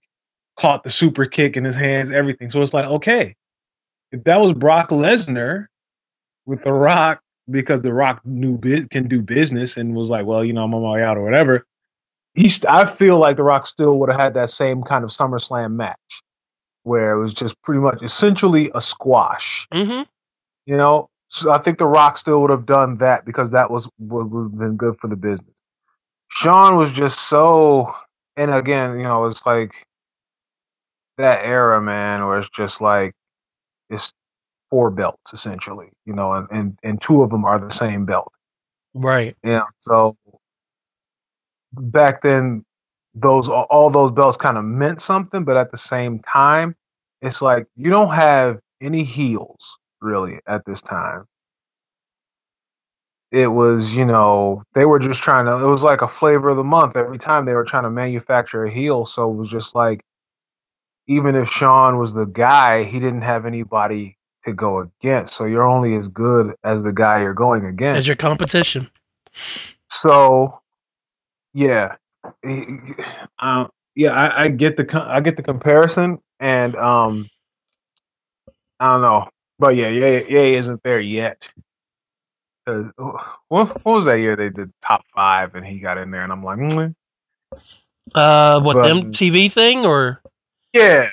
[0.57, 2.49] caught the super kick in his hands, everything.
[2.49, 3.35] So it's like, okay,
[4.11, 5.67] if that was Brock Lesnar
[6.45, 10.43] with The Rock, because The Rock knew biz- can do business and was like, well,
[10.43, 11.65] you know, I'm on my way out or whatever.
[12.35, 12.63] He's.
[12.65, 16.21] I feel like The Rock still would have had that same kind of SummerSlam match,
[16.83, 19.67] where it was just pretty much essentially a squash.
[19.73, 20.03] Mm-hmm.
[20.65, 23.89] You know, so I think The Rock still would have done that because that was
[23.99, 25.55] would would have been good for the business.
[26.29, 27.95] Shawn was just so,
[28.35, 29.85] and again, you know, it's like
[31.17, 33.13] that era, man, where it's just like
[33.89, 34.11] it's
[34.69, 38.31] four belts essentially, you know, and and, and two of them are the same belt.
[38.93, 39.35] Right.
[39.43, 39.65] Yeah.
[39.79, 40.15] So
[41.77, 42.65] back then,
[43.13, 46.75] those all those belts kind of meant something, but at the same time,
[47.21, 51.25] it's like you don't have any heels really at this time.
[53.31, 55.65] It was, you know, they were just trying to.
[55.65, 58.63] It was like a flavor of the month every time they were trying to manufacture
[58.63, 59.05] a heel.
[59.05, 60.05] So it was just like,
[61.07, 65.33] even if Shawn was the guy, he didn't have anybody to go against.
[65.33, 67.99] So you're only as good as the guy you're going against.
[67.99, 68.89] As your competition.
[69.89, 70.61] So,
[71.55, 71.95] yeah,
[73.39, 77.25] uh, yeah, I, I get the I get the comparison, and um,
[78.79, 81.49] I don't know, but yeah, yeah, yeah, isn't there yet.
[82.67, 82.83] uh,
[83.47, 86.31] what, what was that year they did top five and he got in there, and
[86.31, 86.93] I'm like, mm,
[88.13, 90.21] Uh, what But- them TV thing or
[90.73, 91.07] yeah,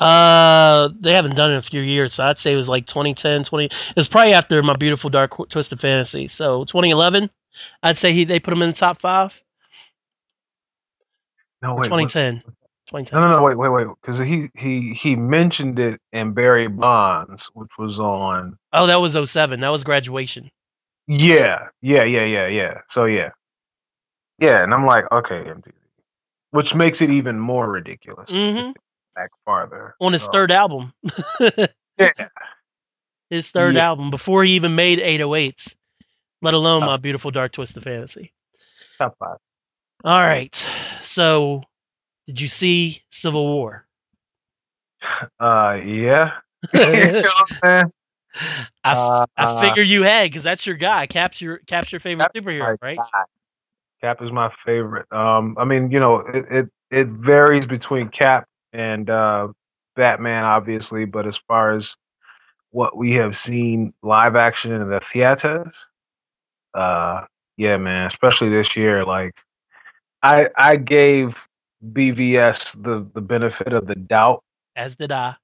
[0.00, 2.14] uh they haven't done it in a few years.
[2.14, 3.66] So I'd say it was like 2010, 20.
[3.66, 6.26] It was probably after my beautiful dark twisted fantasy.
[6.28, 7.28] So 2011,
[7.82, 9.42] I'd say he they put him in the top five.
[11.62, 12.42] No wait, 2010,
[12.86, 13.20] 2010.
[13.20, 17.50] no, no, no, wait, wait, wait, because he he he mentioned it in Barry Bonds,
[17.54, 18.56] which was on.
[18.72, 19.60] Oh, that was 07.
[19.60, 20.50] That was graduation.
[21.06, 22.80] Yeah, yeah, yeah, yeah, yeah.
[22.88, 23.30] So yeah,
[24.38, 25.72] yeah, and I'm like, okay, MTV,
[26.50, 28.30] which makes it even more ridiculous.
[28.30, 28.74] Mhm.
[29.14, 30.92] Back farther On his So, third album.
[31.98, 32.12] Yeah,
[33.28, 33.86] his third Yeah.
[33.88, 35.74] album before he even made 808s,
[36.42, 36.86] let alone Oh.
[36.86, 38.32] my beautiful dark twisted fantasy.
[38.98, 39.38] top five.
[40.04, 40.54] All right.
[41.02, 41.62] So,
[42.26, 43.86] did you see Civil War?
[45.40, 46.32] Uh, yeah.
[48.84, 51.06] I, f- I Uh, figure you had because that's your guy.
[51.06, 52.96] Cap's your, Cap's your favorite Cap- superhero, right?
[52.96, 53.24] God.
[54.00, 55.10] Cap is my favorite.
[55.12, 59.48] Um, I mean, you know, it it, it varies between Cap and uh,
[59.96, 61.96] Batman, obviously, but as far as
[62.70, 65.90] what we have seen live action in the theaters,
[66.74, 67.24] uh,
[67.56, 69.34] yeah, man, especially this year, like
[70.22, 71.46] I I gave
[71.92, 74.42] BVS the the benefit of the doubt
[74.76, 75.36] As did I.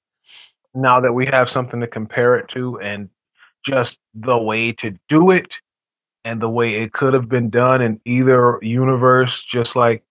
[0.75, 3.09] now that we have something to compare it to and
[3.65, 5.57] just the way to do it
[6.25, 10.03] and the way it could have been done in either universe just like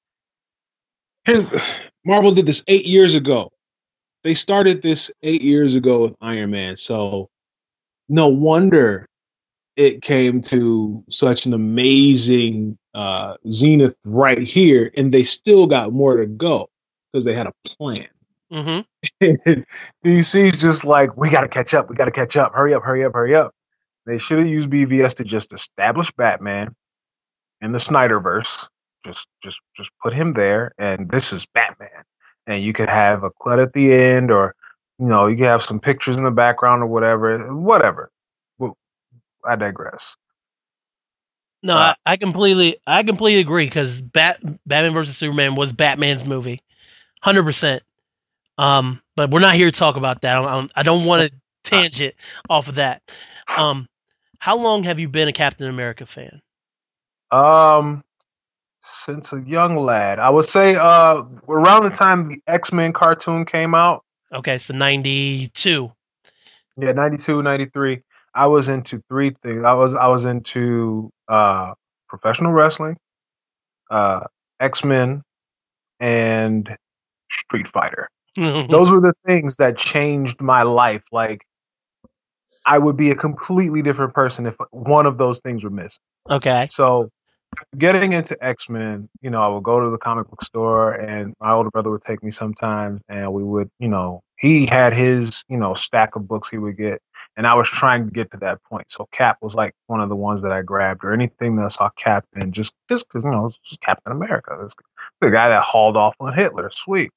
[1.26, 1.50] here's
[2.06, 3.52] marvel did this eight years ago
[4.24, 7.30] they started this eight years ago with iron man so
[8.10, 9.08] no wonder
[9.76, 16.18] it came to such an amazing uh zenith right here and they still got more
[16.18, 16.70] to go
[17.12, 18.08] because they had a plan
[18.54, 19.62] Mm-hmm.
[20.06, 21.90] DC's just like, we got to catch up.
[21.90, 22.54] We got to catch up.
[22.54, 23.54] Hurry up, hurry up, hurry up.
[24.06, 26.76] They should have used BVS to just establish Batman
[27.62, 28.68] in the Snyderverse.
[29.06, 32.04] Just, just, just put him there, and this is Batman.
[32.48, 34.56] And you could have a cut at the end, or
[35.00, 38.12] you know, you could have some pictures in the background or whatever, whatever.
[39.46, 40.16] I digress.
[41.64, 46.26] No, Uh, I, I completely, I completely agree because Bat, Batman versus Superman was Batman's
[46.26, 46.62] movie,
[47.22, 47.84] hundred percent.
[48.58, 50.38] Um, but we're not here to talk about that.
[50.38, 52.16] I don't, I don't want to tangent
[52.50, 53.02] off of that.
[53.58, 53.88] Um,
[54.40, 56.42] how long have you been a Captain America fan?
[57.32, 58.04] Um,
[58.82, 63.46] since a young lad, I would say, uh, around the time the X Men cartoon
[63.46, 64.04] came out.
[64.34, 65.92] Okay, so ninety two.
[66.78, 68.02] Yeah, 92, 93.
[68.36, 69.64] I was into three things.
[69.66, 71.74] I was I was into uh
[72.08, 72.98] professional wrestling,
[73.90, 74.22] uh
[74.60, 75.22] X-Men
[76.00, 76.76] and
[77.32, 78.10] Street Fighter.
[78.36, 81.06] Those were the things that changed my life.
[81.12, 81.46] Like
[82.66, 86.00] I would be a completely different person if one of those things were missing.
[86.30, 86.68] okay.
[86.72, 87.10] So
[87.78, 91.34] getting into X Men, you know, I would go to the comic book store, and
[91.40, 95.42] my older brother would take me sometimes, and we would, you know, he had his,
[95.48, 97.02] you know, stack of books he would get,
[97.38, 98.92] and I was trying to get to that point.
[98.92, 101.70] So Cap was like one of the ones that I grabbed, or anything that I
[101.70, 104.76] saw Cap in, just just because you know, it's just Captain America, this,
[105.22, 107.12] the guy that hauled off on Hitler, sweet.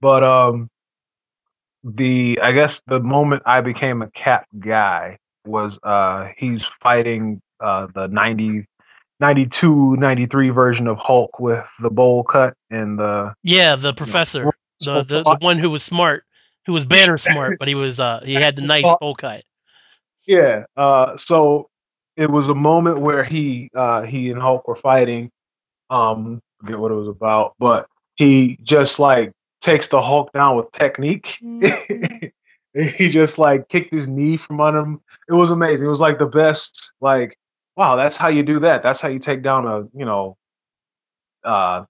[0.00, 0.68] But um,
[1.84, 7.86] the I guess the moment I became a Cap guy was uh he's fighting uh
[7.94, 8.66] the 90
[9.20, 15.02] 92 93 version of Hulk with the bowl cut and the Yeah, the professor, the,
[15.02, 16.24] the the one who was smart,
[16.66, 19.42] who was banner smart, but he was uh he had the nice bowl cut.
[20.26, 20.64] Yeah.
[20.76, 21.70] Uh, so
[22.16, 25.30] it was a moment where he uh, he and Hulk were fighting.
[25.90, 27.86] Um, forget what it was about, but
[28.16, 31.38] he just like takes the Hulk down with technique.
[32.74, 35.00] he just like kicked his knee from under him.
[35.28, 35.86] It was amazing.
[35.86, 36.92] It was like the best.
[37.00, 37.38] Like,
[37.76, 38.82] wow, that's how you do that.
[38.82, 40.36] That's how you take down a you know,
[41.44, 41.84] uh,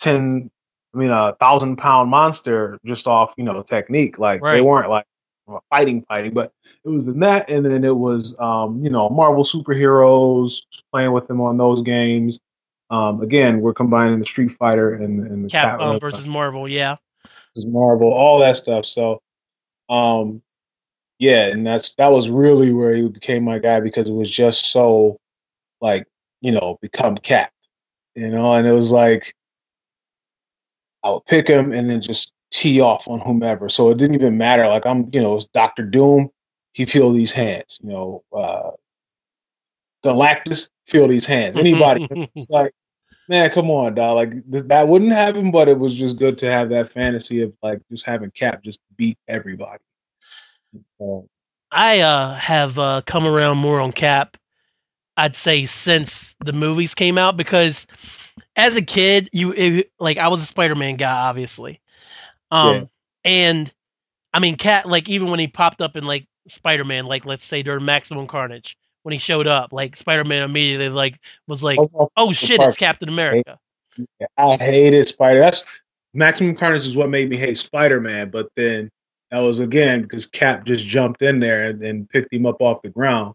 [0.00, 0.50] ten.
[0.94, 4.18] I mean, a thousand pound monster just off you know technique.
[4.18, 4.56] Like Right.
[4.56, 5.06] they weren't like
[5.70, 6.52] fighting, fighting, but
[6.84, 11.26] it was the net, and then it was um, you know Marvel superheroes playing with
[11.28, 12.40] them on those games.
[12.90, 16.96] Um, again, we're combining the Street Fighter and, and the Capcom versus Marvel, yeah.
[17.54, 18.84] versus Marvel, all that stuff.
[18.84, 19.22] So,
[19.88, 20.42] um,
[21.18, 24.70] yeah, and that's that was really where he became my guy because it was just
[24.70, 25.18] so
[25.80, 26.06] like
[26.42, 27.52] you know become Cap,
[28.14, 29.34] you know, and it was like
[31.04, 33.68] I would pick him and then just tee off on whomever.
[33.68, 34.66] So it didn't even matter.
[34.68, 36.30] Like I'm, you know, it's Doctor Doom.
[36.72, 37.80] He feel these hands.
[37.82, 38.70] You know, uh,
[40.04, 41.56] Galactus feel these hands.
[41.56, 42.06] Anybody.
[42.36, 42.72] it's like,
[43.28, 44.16] man, come on, dog.
[44.16, 47.52] Like th- that wouldn't happen, but it was just good to have that fantasy of
[47.62, 49.82] like just having Cap just beat everybody.
[50.98, 51.28] So,
[51.70, 54.36] I uh, have uh, come around more on Cap.
[55.16, 57.86] I'd say since the movies came out because
[58.56, 61.80] as a kid, you it, like I was a Spider-Man guy, obviously,
[62.50, 62.84] um, Yeah.
[63.24, 63.74] and
[64.32, 67.62] I mean, Cap like even when he popped up in like Spider-Man, like let's say
[67.62, 71.90] during Maximum Carnage when he showed up, like Spider-Man immediately like was like, I was
[71.94, 73.58] also oh shit, it's Captain America.
[74.36, 75.40] I hated Spider.
[75.40, 75.84] That's
[76.14, 78.30] Maximum Carnage is what made me hate Spider Man.
[78.30, 78.90] But then
[79.30, 82.82] that was again because Cap just jumped in there and, and picked him up off
[82.82, 83.34] the ground.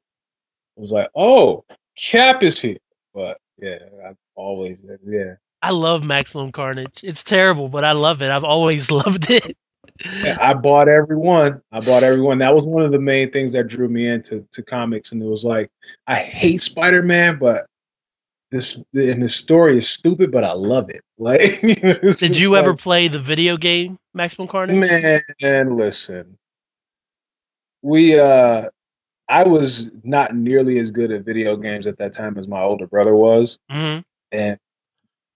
[0.75, 1.65] It was like, oh,
[1.97, 2.77] Cap is here.
[3.13, 5.35] But yeah, I always yeah.
[5.61, 7.03] I love Maximum Carnage.
[7.03, 8.29] It's terrible, but I love it.
[8.29, 9.57] I've always loved it.
[10.21, 11.61] Yeah, I bought every one.
[11.71, 12.37] I bought every one.
[12.37, 15.25] That was one of the main things that drew me into to comics, and it
[15.25, 15.71] was like
[16.05, 17.65] I hate Spider Man, but
[18.51, 21.01] this and this story is stupid, but I love it.
[21.19, 21.61] Like,
[22.19, 24.87] Did you ever like, play the video game Maximum Carnage?
[25.41, 26.37] Man, listen.
[27.81, 28.69] We uh
[29.27, 32.85] I was not nearly as good at video games at that time as my older
[32.85, 33.57] brother was.
[33.71, 34.57] hmm And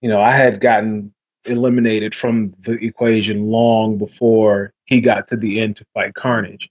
[0.01, 1.13] you know, I had gotten
[1.45, 6.69] eliminated from the equation long before he got to the end to fight Carnage.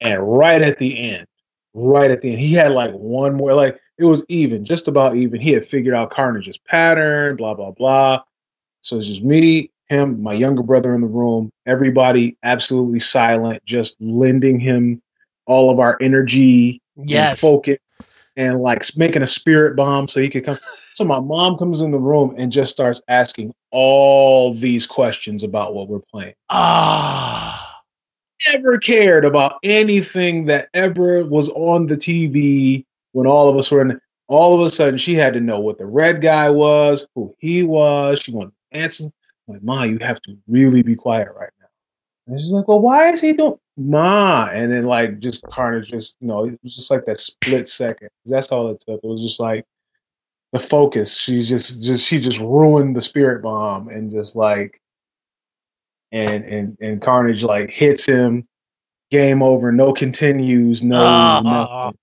[0.00, 1.26] And right at the end,
[1.74, 5.16] right at the end, he had like one more like it was even, just about
[5.16, 5.40] even.
[5.40, 8.22] He had figured out Carnage's pattern, blah blah blah.
[8.82, 13.96] So it's just me, him, my younger brother in the room, everybody absolutely silent, just
[14.00, 15.02] lending him
[15.46, 17.40] all of our energy and Yes.
[17.40, 17.78] focus
[18.36, 20.58] and like making a spirit bomb so he could come.
[20.96, 25.74] So my mom comes in the room and just starts asking all these questions about
[25.74, 26.32] what we're playing.
[26.48, 27.74] Ah.
[28.50, 33.82] Never cared about anything that ever was on the TV when all of us were
[33.82, 34.00] in.
[34.28, 37.62] All of a sudden, she had to know what the red guy was, who he
[37.62, 38.18] was.
[38.20, 39.04] She wanted to answer.
[39.04, 39.12] I'm
[39.54, 41.66] like, Ma, you have to really be quiet right now.
[42.26, 44.46] And she's like, Well, why is he doing Ma?
[44.46, 48.08] And then like just Carnage just you know, it was just like that split second.
[48.24, 49.04] That's all it took.
[49.04, 49.66] It was just like
[50.56, 51.18] the focus.
[51.18, 54.80] She just just she just ruined the spirit bomb and just like
[56.12, 58.46] and and and Carnage like hits him,
[59.10, 61.40] game over, no continues, no ah.
[61.42, 61.98] nothing.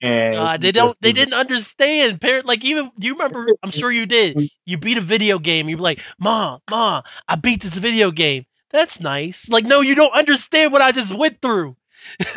[0.00, 0.88] And God, they don't.
[0.88, 2.20] just They didn't understand.
[2.20, 2.90] Parent, like even.
[2.98, 3.48] You remember?
[3.62, 4.38] I'm sure you did.
[4.66, 5.68] You beat a video game.
[5.68, 8.46] You're like, "Mom, mom, I beat this video game.
[8.70, 11.76] That's nice." Like, no, you don't understand what I just went through.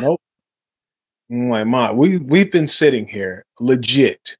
[0.00, 4.36] I'm like, Ma, we we've been sitting here legit,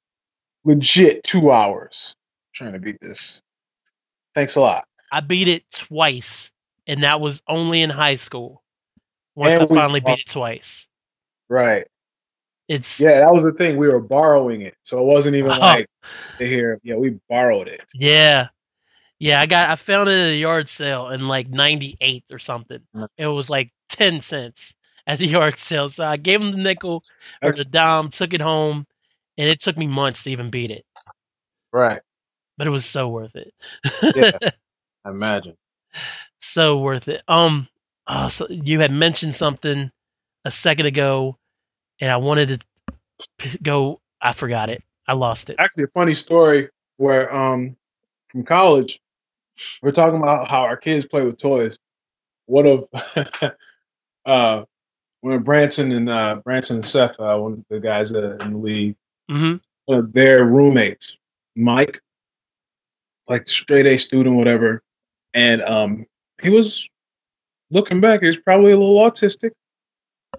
[0.64, 2.14] legit two hours
[2.54, 3.42] trying to beat this.
[4.34, 4.84] Thanks a lot.
[5.10, 6.50] I beat it twice,
[6.86, 8.62] and that was only in high school.
[9.34, 10.86] Once And I finally beat it twice,
[11.48, 11.84] Right.
[12.68, 13.76] it's Yeah, that was the thing.
[13.76, 14.74] We were borrowing it.
[14.82, 15.58] So it wasn't even Oh.
[15.60, 15.86] like
[16.38, 17.82] to hear, yeah, we borrowed it.
[17.94, 18.48] Yeah.
[19.18, 22.80] Yeah, I got I found it at a yard sale in like 98 or something.
[23.16, 24.74] It was like 10 cents
[25.06, 25.88] at the yard sale.
[25.88, 27.02] So I gave him the nickel
[27.40, 28.86] or the dime, took it home,
[29.38, 30.84] and it took me months to even beat it,
[31.72, 32.00] Right.
[32.58, 33.52] but it was so worth it.
[34.14, 34.30] Yeah.
[35.04, 35.56] I imagine.
[36.40, 37.22] so worth it.
[37.28, 37.68] Um,
[38.06, 39.90] oh, so you had mentioned something
[40.44, 41.38] a second ago,
[42.00, 42.58] and I wanted to
[43.38, 44.00] p- go.
[44.20, 44.82] I forgot it.
[45.08, 45.56] I lost it.
[45.58, 46.68] Actually, a funny story
[46.98, 47.76] where um
[48.28, 49.00] from college,
[49.82, 51.78] we're talking about how our kids play with toys.
[52.46, 52.88] One of
[54.26, 54.64] uh
[55.20, 58.58] when Branson and uh Branson and Seth, uh, one of the guys uh, in the
[58.58, 58.96] league,
[59.30, 59.56] hmm
[59.86, 61.18] one of their roommates,
[61.56, 62.00] Mike,
[63.28, 64.82] like straight A student, whatever,
[65.34, 66.06] and um
[66.42, 66.88] he was
[67.72, 69.50] looking back, he was probably a little autistic.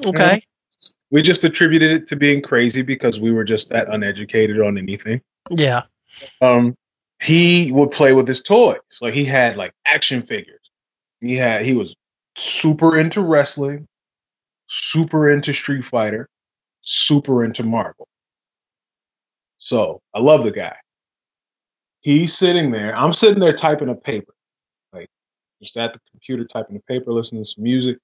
[0.06, 0.42] Okay.
[1.12, 5.22] We just attributed it to being crazy because we were just that uneducated on anything.
[5.50, 5.84] Yeah.
[6.42, 6.76] um
[7.22, 10.72] he would play with his toys like he had like action figures
[11.22, 11.96] he had he was
[12.36, 13.88] super into wrestling
[14.68, 16.28] super into street fighter
[16.82, 18.08] super into marvel
[19.64, 20.76] so i love the guy
[22.02, 24.34] he's sitting there i'm sitting there typing a paper
[24.92, 25.08] like
[25.62, 27.98] just at the computer typing a paper listening to some music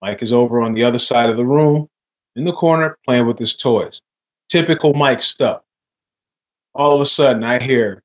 [0.00, 1.88] mike is over on the other side of the room
[2.36, 4.00] in the corner playing with his toys
[4.48, 5.62] typical mike stuff
[6.74, 8.02] all of a sudden I hear,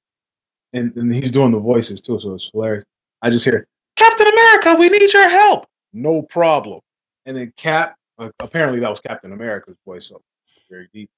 [0.73, 2.83] and, and he's doing the voices too, so it's hilarious.
[3.21, 5.65] I just hear, Captain America, we need your help.
[5.93, 6.81] No problem.
[7.25, 10.21] And then Cap, uh, apparently that was Captain America's voice, so
[10.69, 11.09] very deep.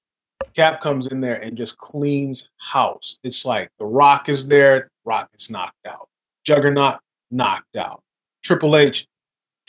[0.55, 3.19] Cap comes in there and just cleans house.
[3.23, 6.09] It's like The Rock is there, Rock is knocked out.
[6.43, 6.99] Juggernaut,
[7.31, 8.01] knocked out.
[8.43, 9.07] Triple H,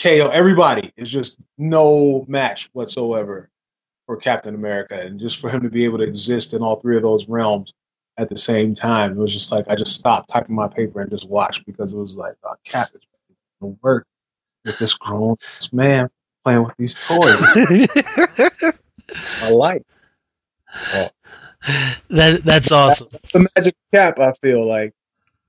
[0.01, 3.51] KO, everybody is just no match whatsoever
[4.07, 6.97] for Captain America, and just for him to be able to exist in all three
[6.97, 7.73] of those realms
[8.19, 11.11] at the same time, it was just like I just stopped typing my paper and
[11.11, 13.01] just watched because it was like uh, Cap is
[13.61, 14.07] going to work
[14.65, 15.37] with this grown
[15.73, 16.09] man
[16.45, 17.23] playing with these toys.
[19.43, 19.53] I
[22.11, 23.09] that that's awesome.
[23.33, 24.19] the magic Cap.
[24.19, 24.93] I feel like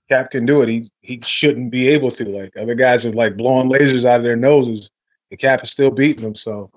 [0.10, 0.70] Cap can do it.
[0.70, 2.26] He he shouldn't be able to.
[2.26, 4.90] Like other guys are like blowing lasers out of their noses,
[5.32, 6.36] and Cap is still beating them.
[6.36, 6.72] So.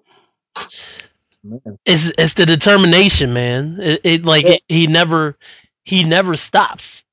[1.42, 1.78] Man.
[1.84, 3.76] It's it's the determination, man.
[3.80, 4.52] It, it like Yeah.
[4.54, 5.36] it, he never
[5.84, 7.04] he never stops.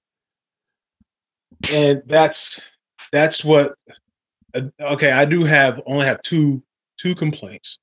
[1.74, 2.72] and that's
[3.12, 3.76] that's what
[4.56, 6.62] uh, okay i do have only have two
[6.98, 7.78] two complaints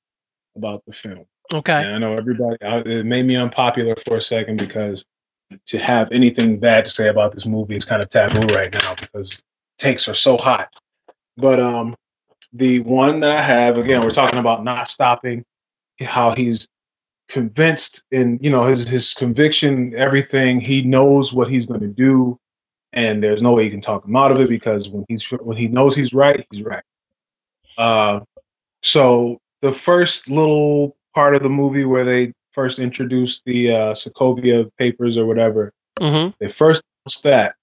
[0.55, 1.73] about the film Okay.
[1.73, 5.05] and i know everybody it made me unpopular for a second because
[5.65, 8.95] to have anything bad to say about this movie is kind of taboo right now
[8.95, 9.41] because
[9.77, 10.71] takes are so hot
[11.37, 11.95] but um
[12.53, 15.43] the one that i have again we're talking about not stopping
[16.01, 16.67] how he's
[17.27, 22.39] convinced in you know his his conviction everything he knows what he's going to do
[22.93, 25.57] and there's no way you can talk him out of it because when he's when
[25.57, 26.83] he knows he's right, he's right.
[27.77, 28.21] Uh,
[28.81, 34.71] so the first little part of the movie where they first introduced the uh, Sokovia
[34.77, 37.55] papers or whatever, hmm they first announced that,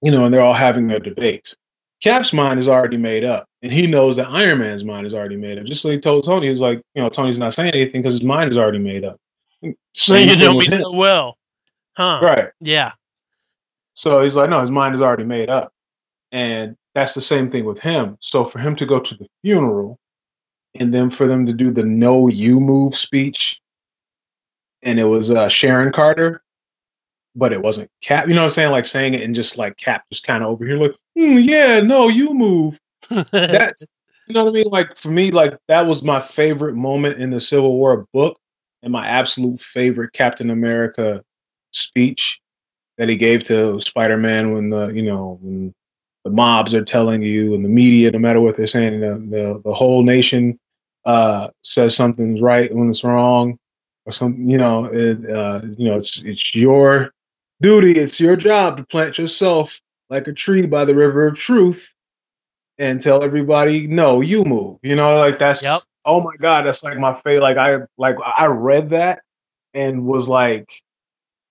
[0.00, 1.54] you know, and they're all having their debates.
[2.02, 5.36] Cap's mind is already made up, and he knows that Iron Man's mind is already
[5.36, 5.66] made up.
[5.66, 8.14] Just so he told Tony, he was like, you know, Tony's not saying anything because
[8.14, 9.18] his mind is already made up.
[9.92, 11.36] So you know me so well,
[11.98, 12.18] huh?
[12.22, 12.48] right?
[12.60, 12.92] Yeah.
[13.92, 15.70] So he's like, no, his mind is already made up.
[16.32, 18.16] And that's the same thing with him.
[18.20, 19.98] So for him to go to the funeral
[20.78, 23.60] and then for them to do the no you move speech,
[24.82, 26.42] and it was uh, Sharon Carter,
[27.34, 28.26] but it wasn't Cap.
[28.28, 28.72] You know what I'm saying?
[28.72, 31.80] Like saying it and just like Cap just kind of over here, like, "Hmm, yeah,
[31.80, 32.78] no, you move.
[33.32, 33.84] That's,
[34.26, 34.66] you know what I mean?
[34.70, 38.38] Like for me, like that was my favorite moment in the Civil War book
[38.82, 41.22] and my absolute favorite Captain America
[41.72, 42.40] speech
[42.98, 45.74] that he gave to Spider Man when the you know when
[46.24, 49.62] the mobs are telling you and the media, no matter what they're saying, the the,
[49.64, 50.58] the whole nation
[51.04, 53.58] uh, says something's right when it's wrong,
[54.06, 57.12] or some you know it, uh, you know it's it's your
[57.60, 59.80] duty, it's your job to plant yourself
[60.10, 61.94] like a tree by the river of truth
[62.78, 64.78] and tell everybody no you move.
[64.82, 65.80] You know like that's Yep.
[66.04, 69.22] oh my god that's like my favorite like i like i read that
[69.74, 70.70] and was like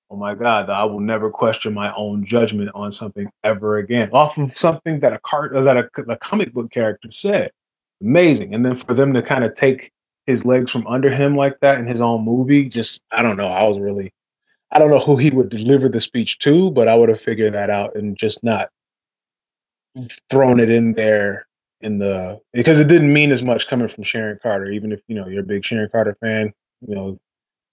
[0.10, 4.10] oh my god i will never question my own judgment on something ever again.
[4.12, 7.52] Off of something that a cart that a, a comic book character said
[8.02, 9.92] amazing and then for them to kind of take
[10.26, 13.48] his legs from under him like that in his own movie just i don't know
[13.48, 14.12] i was really
[14.72, 17.54] i don't know who he would deliver the speech to but i would have figured
[17.54, 18.70] that out and just not
[20.30, 21.48] thrown it in there
[21.82, 25.16] in the because it didn't mean as much coming from Sharon Carter, even if you
[25.16, 26.54] know you're a big Sharon Carter fan.
[26.88, 27.20] You know,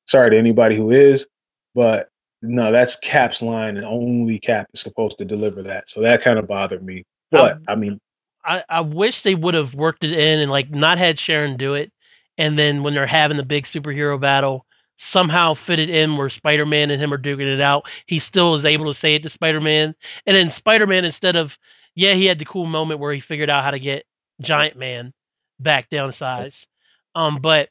[0.06, 1.26] sorry to anybody who is,
[1.74, 2.08] but
[2.42, 5.88] no, that's Cap's line, and only Cap is supposed to deliver that.
[5.88, 7.04] So that kind of bothered me.
[7.30, 8.00] But Um, I mean,
[8.44, 11.74] I, I wish they would have worked it in and like not had Sharon do
[11.74, 11.92] it,
[12.36, 14.64] and then when they're having the big superhero battle,
[14.96, 17.90] somehow fitted in where Spider-Man and him are duking it out.
[18.06, 19.94] He still is able to say it to Spider-Man,
[20.26, 21.58] and then Spider-Man instead of
[21.94, 24.04] yeah, he had the cool moment where he figured out how to get
[24.40, 25.12] Giant Man
[25.58, 26.68] back down size.
[27.14, 27.70] Um, but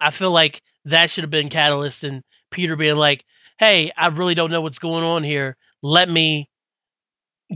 [0.00, 3.24] I feel like that should have been catalyst and Peter being like,
[3.58, 5.56] "Hey, I really don't know what's going on here.
[5.82, 6.48] Let me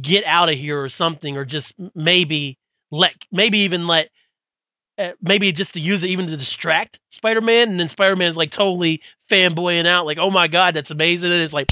[0.01, 2.59] get out of here or something, or just maybe
[2.91, 4.11] let, maybe even let."
[4.99, 9.01] Uh, maybe just to use it even to distract Spider-Man, and then Spider-Man's like totally
[9.31, 11.71] fanboying out, like, "Oh my god, that's amazing!" And it's like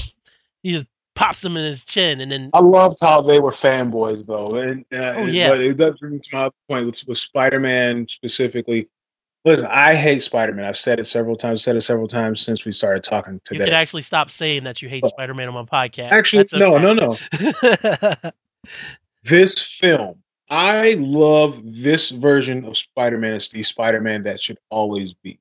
[0.63, 0.87] he just
[1.17, 4.55] pops him in his chin, and then I loved how they were fanboys though.
[4.55, 5.49] And, uh, Oh, yeah.
[5.49, 8.87] but it does bring to my point with, with Spider-Man specifically.
[9.47, 10.65] Listen, I hate Spider-Man.
[10.65, 11.63] I've said it several times.
[11.63, 13.61] Said it several times since we started talking today.
[13.61, 15.09] you could actually stop saying that you hate Oh.
[15.09, 16.11] Spider-Man on my podcast.
[16.11, 16.83] Actually, That's no, okay.
[16.83, 18.31] no, no.
[19.23, 20.17] This film,
[20.51, 23.35] I love this version of Spider-Man.
[23.35, 25.39] It's the Spider-Man that should always be.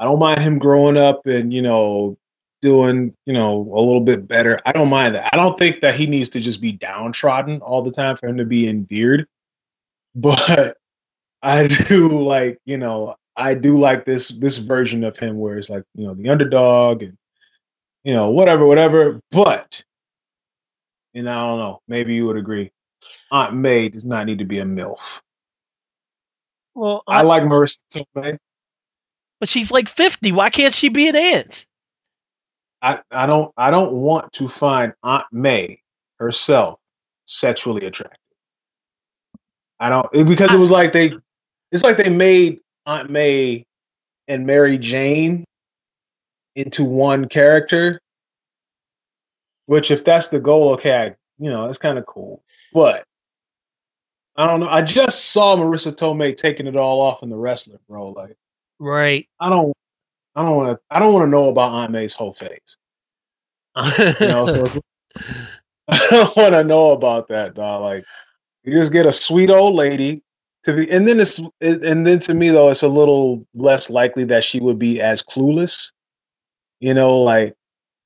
[0.00, 2.16] I don't mind him growing up and you know
[2.60, 4.58] doing you know a little bit better.
[4.66, 5.30] I don't mind that.
[5.32, 8.36] I don't think that he needs to just be downtrodden all the time for him
[8.38, 9.26] to be endeared.
[10.14, 10.76] But
[11.42, 15.70] I do like you know I do like this this version of him where it's
[15.70, 17.16] like you know the underdog and
[18.02, 19.20] you know whatever whatever.
[19.30, 19.84] But
[21.14, 22.72] and I don't know maybe you would agree.
[23.30, 25.20] Aunt May does not need to be a MILF.
[26.74, 28.38] well, I like Marisa Tomei.
[29.38, 30.32] but she's like fifty.
[30.32, 31.64] Why can't she be an aunt?
[32.82, 35.80] I, I don't I don't want to find Aunt May
[36.18, 36.80] herself
[37.24, 38.18] sexually attractive.
[39.78, 41.12] I don't because it was like they
[41.70, 43.66] it's like they made Aunt May
[44.28, 45.44] and Mary Jane
[46.56, 48.00] into one character.
[49.66, 51.04] Which if that's the goal, okay, I,
[51.38, 52.42] you know, that's kind of cool.
[52.72, 53.04] But
[54.34, 54.68] I don't know.
[54.68, 58.08] I just saw Marisa Tomei taking it all off in the wrestler, bro.
[58.08, 58.36] Like
[58.78, 59.28] Right.
[59.38, 59.74] I don't
[60.34, 62.76] I don't want to I don't want to know about Aunt May's whole face.
[63.76, 64.80] You know, so
[65.88, 67.82] I don't want to know about that, dog.
[67.82, 68.04] Like,
[68.62, 70.22] you just get a sweet old lady
[70.64, 74.24] to be, and then it's, and then to me though, it's a little less likely
[74.24, 75.92] that she would be as clueless.
[76.80, 77.54] You know, like,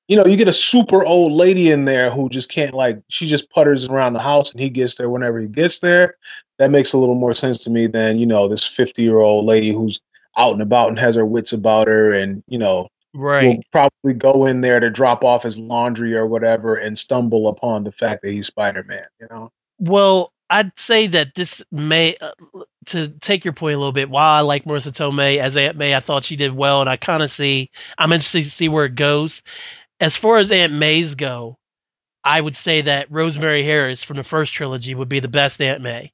[0.09, 3.27] you know, you get a super old lady in there who just can't like, she
[3.27, 6.17] just putters around the house, and he gets there whenever he gets there.
[6.59, 9.47] That makes a little more sense to me than you know this fifty year old
[9.47, 10.01] lady who's
[10.39, 13.47] out and about and has her wits about her, and you know right.
[13.47, 17.85] will probably go in there to drop off his laundry or whatever and stumble upon
[17.85, 19.51] the fact that he's Spider-Man, you know?
[19.79, 22.31] Well, I'd say that this may, uh,
[22.87, 25.95] to take your point a little bit, while I like Marisa Tomei as Aunt May,
[25.95, 28.85] I thought she did well, and I kind of see, I'm interested to see where
[28.85, 29.43] it goes.
[29.99, 31.57] As far as Aunt May's go,
[32.23, 35.81] I would say that Rosemary Harris from the first trilogy would be the best Aunt
[35.81, 36.13] May.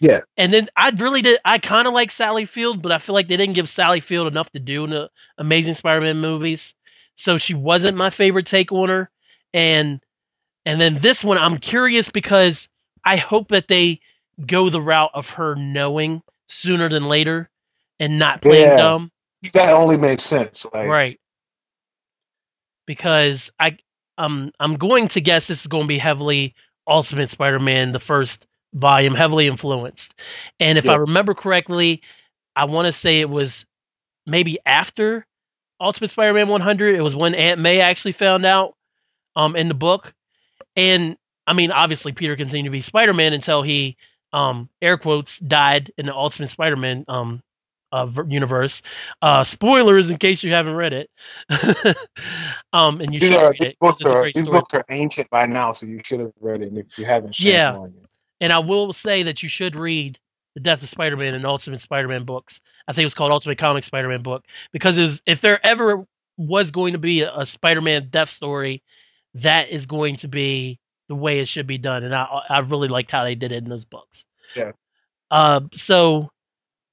[0.00, 0.22] Yeah.
[0.36, 3.28] And then I really did, I kind of like Sally Field, but I feel like
[3.28, 5.08] they didn't give Sally Field enough to do in the
[5.38, 6.74] Amazing Spider Man movies.
[7.14, 9.10] So she wasn't my favorite take on her.
[9.54, 10.00] And,
[10.66, 12.68] and then this one, I'm curious because
[13.06, 14.00] I hope that they
[14.46, 17.50] go the route of her knowing sooner than later
[18.00, 18.76] and not playing Yeah.
[18.76, 19.12] dumb.
[19.54, 20.66] That only makes sense.
[20.74, 21.20] Like, Right.
[22.86, 23.78] Because I
[24.18, 26.54] um I'm going to guess this is going to be heavily
[26.86, 30.20] Ultimate Spider-Man the first volume heavily influenced.
[30.60, 32.02] And if I remember correctly,
[32.56, 33.66] I want to say it was
[34.26, 35.26] maybe after
[35.80, 38.76] Ultimate Spider-Man 100, it was when Aunt May actually found out
[39.36, 40.14] um in the book.
[40.76, 41.16] And
[41.46, 43.96] I mean, obviously Peter continued to be Spider-Man until he
[44.32, 47.42] um air quotes died in the Ultimate Spider-Man um
[47.92, 48.82] uh, ver- universe.
[49.22, 51.10] Uh, spoilers in case you haven't read it.
[52.72, 54.58] um, and you should read it books it's a are, great these story.
[54.58, 57.38] books are ancient by now, so you should have read it if you haven't.
[57.40, 57.86] Yeah.
[58.40, 60.18] And I will say that you should read
[60.54, 62.60] the Death of Spider-Man and Ultimate Spider-Man books.
[62.88, 66.70] I think it was called Ultimate Comic Spider-Man book because was, if there ever was
[66.70, 68.82] going to be a, a Spider-Man death story,
[69.34, 70.78] that is going to be
[71.08, 72.04] the way it should be done.
[72.04, 74.26] And I I really liked how they did it in those books.
[74.54, 74.72] Yeah.
[75.30, 76.30] Uh, so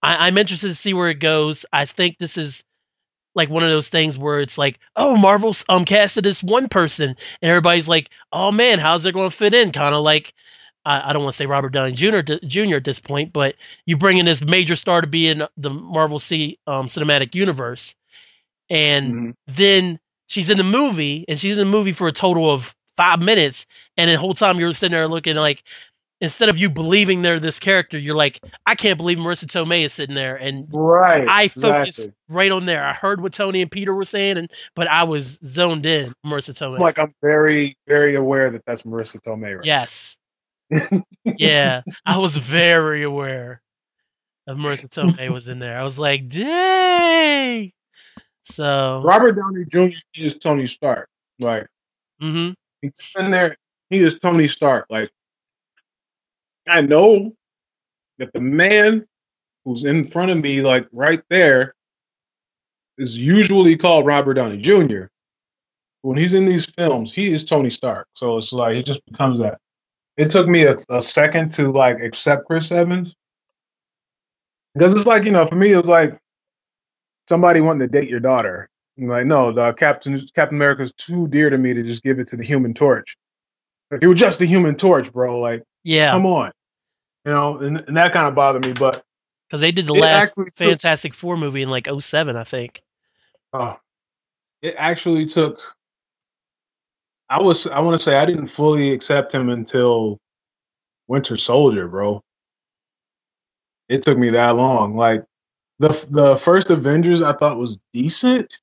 [0.02, 1.66] I, I'm interested to see where it goes.
[1.74, 2.64] I think this is
[3.36, 7.10] like one of those things where it's like, oh, Marvel's um casted this one person,
[7.10, 9.72] and everybody's like, oh man, how's it going to fit in?
[9.72, 10.34] Kind of like,
[10.86, 12.22] I, I don't want to say Robert Downey Jr.
[12.22, 12.76] d- Jr.
[12.78, 13.56] at this point, but
[13.86, 17.96] you bring in this major star to be in the Marvel C um, cinematic universe,
[18.70, 19.34] and Mhm.
[19.48, 23.20] then she's in the movie, and she's in the movie for a total of five
[23.20, 23.66] minutes,
[23.98, 25.64] and the whole time you're sitting there looking like.
[26.22, 29.92] Instead of you believing they're this character, you're like, I can't believe Marisa Tomei is
[29.92, 31.28] sitting there, and Right.
[31.28, 32.14] I focused exactly.
[32.30, 32.82] right on there.
[32.82, 36.14] I heard what Tony and Peter were saying, and but I was zoned in.
[36.26, 36.80] Marisa Tomei.
[36.80, 39.58] Like I'm very, very aware that that's Marisa Tomei.
[39.58, 39.66] Right?
[39.66, 40.16] yes,
[41.38, 43.62] yeah, I was very aware
[44.48, 45.78] of Marisa Tomei was in there.
[45.78, 47.72] I was like, dang.
[48.44, 49.98] So, Robert Downey Jr.
[50.16, 51.10] is Tony Stark.
[51.40, 51.68] Like
[52.20, 52.52] hmm
[52.84, 53.56] he's in there.
[53.90, 54.86] He is Tony Stark.
[54.90, 55.10] Like
[56.68, 57.34] I know
[58.20, 59.06] that the man
[59.66, 61.76] who's in front of me, like right there,
[62.98, 65.06] is usually called Robert Downey Jr.
[66.02, 68.08] When he's in these films, he is Tony Stark.
[68.14, 69.60] So it's like he just becomes that.
[70.18, 73.16] It took me a, a second to like accept Chris Evans
[74.76, 76.20] because it's like you know, for me, it was like
[77.30, 78.70] somebody wanting to date your daughter.
[78.98, 82.20] I'm like, no, the Captain Captain America is too dear to me to just give
[82.20, 83.18] it to the Human Torch.
[83.90, 85.40] Like, you were just the Human Torch, bro.
[85.40, 86.52] Like, yeah, come on,
[87.26, 88.74] you know, and, and that kind of bothered me.
[88.74, 89.04] But
[89.50, 92.82] because they did the last actually took- Fantastic Four movie in like 07, I think.
[93.54, 93.76] uh,
[94.62, 95.60] it actually took.
[97.30, 100.20] I was I want to say I didn't fully accept him until
[101.08, 102.22] Winter Soldier, bro.
[103.90, 104.96] It took me that long.
[104.96, 105.24] Like
[105.80, 108.60] the the first Avengers, I thought was decent,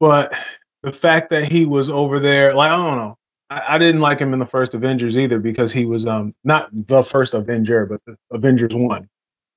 [0.00, 0.34] but
[0.82, 3.18] the fact that he was over there, like I don't know,
[3.50, 6.68] I, I didn't like him in the first Avengers either because he was um not
[6.72, 9.08] the first Avenger, but the Avengers one.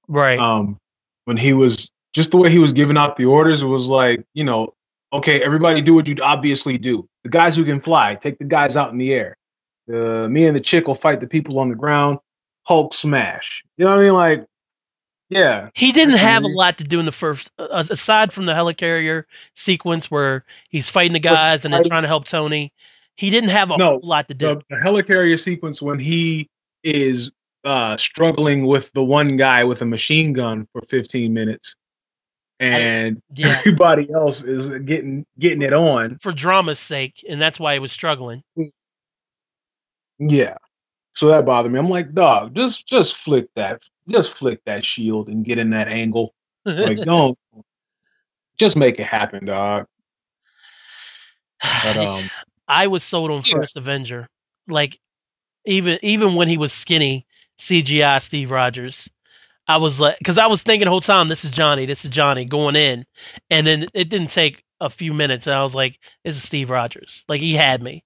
[0.07, 0.39] Right.
[0.39, 0.79] um,
[1.25, 4.43] when he was just the way he was giving out the orders was like, you
[4.43, 4.73] know,
[5.13, 7.07] okay, everybody do what you'd obviously do.
[7.23, 9.37] The guys who can fly, take the guys out in the air.
[9.87, 12.17] The me and the chick will fight the people on the ground.
[12.65, 13.63] Hulk smash.
[13.77, 14.13] You know what I mean?
[14.13, 14.45] Like,
[15.29, 18.53] yeah, he didn't have a lot to do in the first, uh, aside from the
[18.53, 19.23] helicarrier
[19.55, 22.73] sequence where he's fighting the guys and then trying to help Tony.
[23.15, 24.47] He didn't have a No, whole lot to do.
[24.47, 26.49] the, the helicarrier sequence when he
[26.83, 27.31] is
[27.65, 31.75] uh struggling with the one guy with a machine gun for 15 minutes
[32.59, 37.73] and yeah, everybody else is getting getting it on for drama's sake, and that's why
[37.73, 38.43] he was struggling.
[40.19, 40.57] Yeah.
[41.15, 41.79] So that bothered me.
[41.79, 45.87] I'm like, dog, just just flick that, just flick that shield and get in that
[45.87, 46.33] angle.
[46.65, 47.37] Like, don't
[48.57, 49.87] just make it happen, dog.
[51.83, 52.23] But um,
[52.67, 53.55] I was sold on Yeah.
[53.55, 54.27] First Avenger.
[54.67, 54.99] Like
[55.65, 57.25] even even when he was skinny,
[57.57, 59.09] CGI Steve Rogers.
[59.67, 62.09] I was like, because I was thinking the whole time, this is Johnny, this is
[62.09, 63.05] Johnny going in,
[63.51, 66.71] and then it didn't take a few minutes, and I was like, this is Steve
[66.71, 67.23] Rogers.
[67.27, 68.03] Like he had me.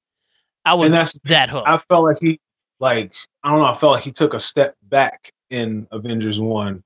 [0.65, 0.91] I was
[1.25, 1.67] that hooked.
[1.67, 2.39] I felt like he
[2.79, 3.65] like I don't know.
[3.65, 6.83] I felt like he took a step back in Avengers One,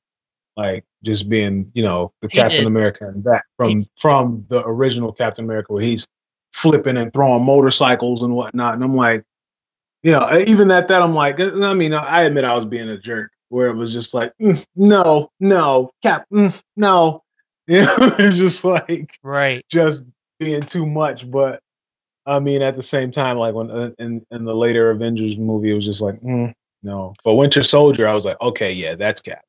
[0.56, 2.68] like just being you know the He Captain did.
[2.68, 6.06] America and that from from the original Captain America where he's
[6.54, 8.74] flipping and throwing motorcycles and whatnot.
[8.74, 9.24] And I'm like,
[10.04, 12.98] you know, even at that, I'm like, I mean, I admit I was being a
[12.98, 17.24] jerk where it was just like, "Mm, no, no, Cap, mm, no,
[17.68, 19.64] you know, it's just like right.
[19.70, 20.04] just
[20.40, 21.30] being too much.
[21.30, 21.62] But
[22.26, 25.72] I mean, at the same time, like when uh, in in the later Avengers movie,
[25.72, 26.54] it was just like, mm,
[26.88, 27.14] no.
[27.24, 29.44] But Winter Soldier, I was like, okay, yeah, that's Cap.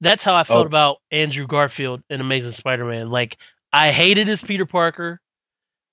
[0.00, 0.66] That's how I felt Oh.
[0.66, 3.10] about Andrew Garfield in Amazing Spider-Man.
[3.10, 3.36] Like
[3.72, 5.20] I hated his Peter Parker.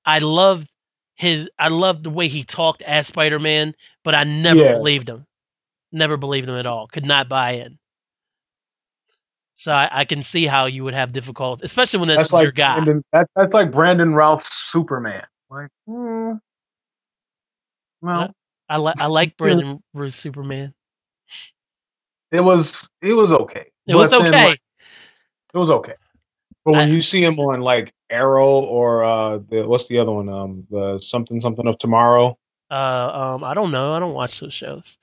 [0.06, 0.68] I loved
[1.16, 4.74] his I loved the way he talked as Spider-Man, but I never Yeah.
[4.74, 5.26] believed him.
[5.92, 6.88] Never believed him at all.
[6.88, 7.78] Could not buy in.
[9.54, 12.52] So I, I can see how you would have difficulty, especially when That's is your
[12.52, 12.76] like guy.
[12.76, 15.26] Brandon, that, that's like Brandon Routh's Superman.
[15.50, 16.40] Like, mm,
[18.02, 18.34] no,
[18.70, 20.74] I like I like Brandon Routh Superman.
[22.32, 23.72] It was it was okay.
[23.88, 24.46] It was But then, okay.
[24.50, 24.62] like,
[25.54, 25.96] it was okay.
[26.66, 30.12] But when I- you see him on like Arrow or uh the what's the other
[30.12, 30.30] one?
[30.30, 32.38] Um the something something of tomorrow.
[32.72, 33.94] uh, um, I don't know.
[33.94, 34.98] I don't watch those shows.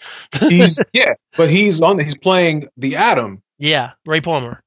[0.49, 4.63] He's yeah, but he's on he's playing the Atom yeah, Ray Palmer.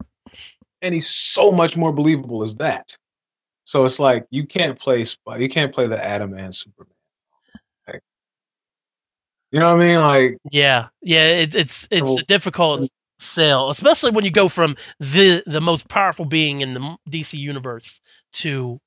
[0.81, 2.95] and he's so much more believable as that.
[3.65, 5.05] So it's like you can't play
[5.37, 6.93] you can't play the Atom and Superman.
[9.51, 9.99] You know what I mean?
[9.99, 11.25] Like Yeah, yeah.
[11.25, 15.87] It, it's it's So- a difficult sell, especially when you go from the the most
[15.89, 17.99] powerful being in the DC universe
[18.33, 18.79] to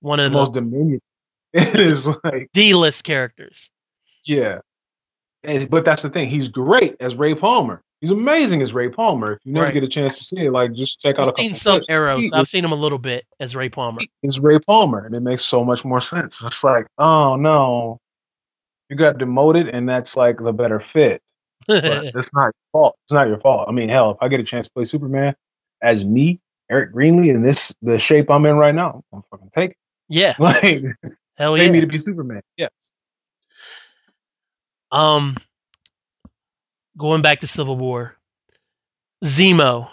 [0.00, 1.00] one of the most diminutive.
[1.54, 3.70] It is like D list characters.
[4.26, 4.58] yeah,
[5.44, 6.28] and, but that's the thing.
[6.28, 7.80] He's great as Ray Palmer.
[8.02, 9.32] He's amazing as Ray Palmer.
[9.32, 9.74] If you never Right.
[9.74, 11.88] get a chance to see it, like just check out I've seen some clips.
[11.88, 12.24] arrows.
[12.26, 14.00] He I've is- seen him a little bit as Ray Palmer.
[14.22, 16.36] It's Ray Palmer, and it makes so much more sense.
[16.44, 17.98] It's like, oh no,
[18.88, 21.22] you got demoted, and that's like the better fit.
[21.66, 21.84] But
[22.14, 22.96] it's not your fault.
[23.04, 23.68] It's not your fault.
[23.68, 25.34] I mean, hell, if I get a chance to play Superman
[25.82, 29.72] as me, Eric Greenlee, in this the shape I'm in right now, I'm fucking take
[29.72, 29.76] it.
[30.08, 30.84] yeah, Like,
[31.36, 31.80] hell pay me yeah.
[31.80, 32.42] to be Superman.
[32.56, 32.68] Yeah.
[34.90, 35.36] Um,
[36.96, 38.16] going back to Civil War,
[39.24, 39.90] Zemo.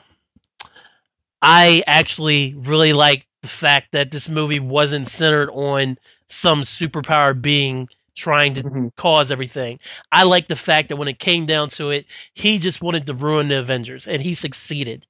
[1.41, 7.88] I actually really like the fact that this movie wasn't centered on some superpower being
[8.16, 8.95] trying to Mhm.
[8.95, 9.80] cause everything.
[10.11, 13.13] I like the fact that when it came down to it, he just wanted to
[13.13, 15.05] ruin the Avengers, and he succeeded.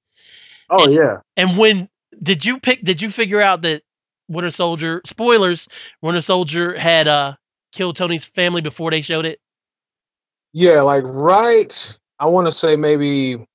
[0.69, 1.17] Oh And- yeah.
[1.37, 1.89] And when
[2.21, 2.83] did you pick?
[2.83, 3.83] Did you figure out that
[4.27, 5.01] Winter Soldier?
[5.05, 5.67] Spoilers:
[6.01, 7.35] Winter Soldier had uh
[7.71, 9.39] killed Tony's family before they showed it.
[10.53, 11.97] Yeah, like right.
[12.19, 13.45] I want to say maybe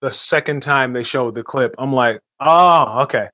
[0.00, 1.74] the second time they showed the clip.
[1.78, 3.28] I'm like, oh, okay.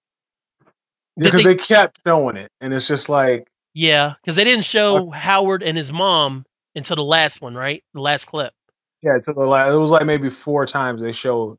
[1.19, 4.65] Did Because they- they, kept showing it, and it's just like, Yeah, because they didn't
[4.65, 7.85] show Howard and his mom until the last one, right?
[7.93, 8.55] The last clip.
[9.03, 9.19] yeah.
[9.19, 11.59] To the la- it was like maybe four times they showed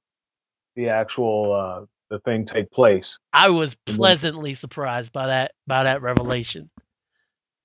[0.75, 3.19] the actual uh the thing take place.
[3.33, 6.71] I was pleasantly surprised by that by that revelation.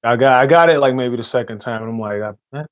[0.04, 2.64] I got I got it like maybe the second time, and I'm like, I,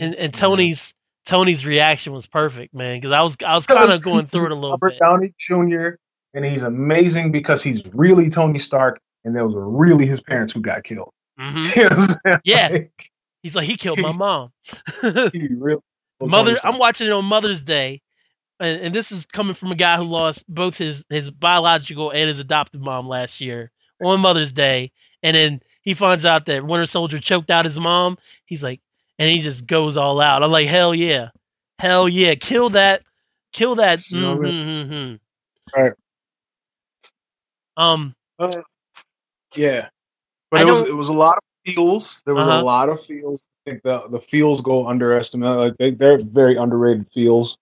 [0.00, 0.94] And and Tony's
[1.26, 2.96] Tony's reaction was perfect, man.
[2.96, 5.00] Because I was I was kind of going through it a little Robert bit.
[5.00, 5.96] Downey Jr.
[6.32, 10.60] and he's amazing because he's really Tony Stark, and those were really his parents who
[10.60, 11.12] got killed.
[11.38, 12.40] hmm You know what I'm saying?
[12.44, 12.68] Yeah.
[12.72, 13.10] Like,
[13.42, 14.52] He's like he killed my mom.
[15.32, 15.80] he really
[16.20, 18.02] Mother, I'm watching it on Mother's Day,
[18.58, 22.28] and, and this is coming from a guy who lost both his his biological and
[22.28, 23.70] his adopted mom last year
[24.02, 24.92] on Mother's Day,
[25.22, 28.18] and then he finds out that Winter Soldier choked out his mom.
[28.44, 28.80] He's like,
[29.18, 30.42] and he just goes all out.
[30.42, 31.30] I'm like, hell yeah,
[31.78, 33.02] hell yeah, kill that,
[33.52, 34.10] kill that.
[34.10, 35.20] You know what I Mhm, mhm.
[35.74, 35.92] Right.
[37.78, 38.60] Um, Uh,
[39.56, 39.88] yeah,
[40.50, 42.22] but I it was it was a lot of feels.
[42.26, 42.60] There was Uh-huh.
[42.60, 43.46] a lot of feels.
[43.66, 45.56] I think the the feels go underestimated.
[45.58, 47.58] Like they, they're very underrated feels.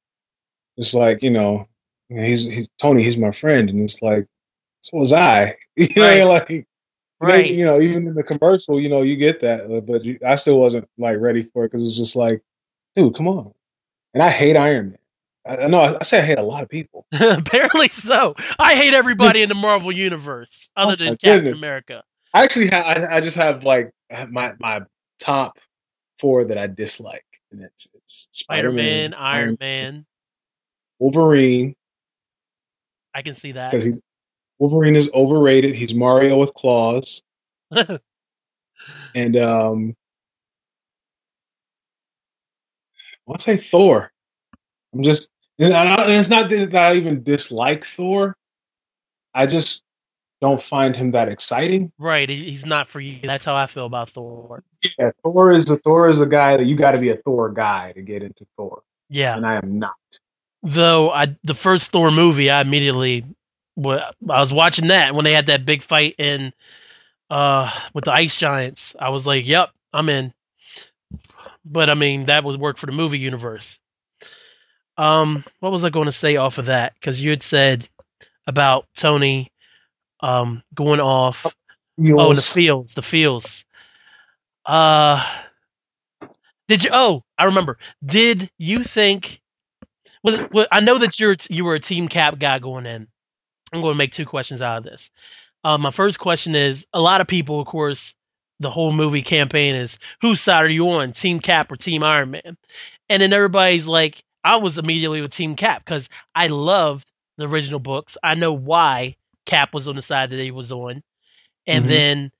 [0.76, 1.66] It's like you know,
[2.08, 3.02] he's he's Tony.
[3.02, 4.26] He's my friend, and it's like
[4.82, 5.54] so was I.
[5.76, 6.24] You know, Right.
[6.24, 6.64] like know,
[7.20, 7.50] right.
[7.50, 10.34] you know, even in the commercial, you know, you get that, uh, but you, I
[10.36, 12.42] still wasn't like ready for it because it's just like,
[12.96, 13.52] dude, come on.
[14.14, 14.98] And I hate Iron Man.
[15.46, 17.06] I, I know I, I say I hate a lot of people.
[17.20, 18.34] Apparently so.
[18.58, 21.66] I hate everybody in the Marvel universe other Oh than Captain goodness.
[21.66, 22.02] America.
[22.34, 23.90] I actually ha- I, I just have like
[24.28, 24.82] my my
[25.18, 25.58] top
[26.18, 30.06] four that I dislike, and it's it's Spider Man, Spider-Man, Iron Man.
[30.98, 31.74] Wolverine
[33.14, 33.70] I can see that.
[33.70, 34.02] because he's
[34.58, 35.74] Wolverine is overrated.
[35.74, 37.22] He's Mario with claws,
[39.14, 39.96] and um,
[43.12, 44.12] I want to say Thor.
[44.98, 45.30] I'm just,
[45.60, 48.36] and, I, and it's not that I even dislike Thor.
[49.32, 49.84] I just
[50.40, 51.92] don't find him that exciting.
[51.98, 53.20] Right, he's not for you.
[53.22, 54.58] That's how I feel about Thor.
[54.98, 57.48] Yeah, Thor is a Thor is a guy that you got to be a Thor
[57.48, 59.36] guy to get into Thor, Yeah.
[59.36, 59.94] and I am not.
[60.64, 63.24] Though I the first Thor movie, I immediately
[63.78, 66.52] I was watching that when they had that big fight in
[67.30, 68.96] uh with the ice giants.
[68.98, 70.34] I was like, "Yep, I'm in."
[71.64, 73.78] But I mean, that would work for the movie universe.
[74.98, 76.94] Um, what was I going to say off of that?
[76.94, 77.88] Because you had said
[78.46, 79.50] about Tony
[80.20, 81.46] um going off.
[81.46, 81.50] Oh,
[82.00, 83.64] the Feels- fields, the fields.
[84.66, 85.24] Uh,
[86.68, 86.90] did you?
[86.92, 87.78] Oh, I remember.
[88.04, 89.40] Did you think?
[90.22, 93.06] Well, well, I know that you're you were a team cap guy going in.
[93.72, 95.10] I'm going to make two questions out of this.
[95.64, 98.14] Uh, my first question is: a lot of people, of course,
[98.60, 102.30] the whole movie campaign is whose side are you on, Team Cap or Team Iron
[102.32, 102.56] Man?
[103.08, 107.80] And then everybody's like, I was immediately with Team Cap because I loved the original
[107.80, 108.16] books.
[108.22, 109.16] I know why
[109.46, 111.02] Cap was on the side that he was on,
[111.66, 111.88] and Mhm.
[111.88, 112.32] then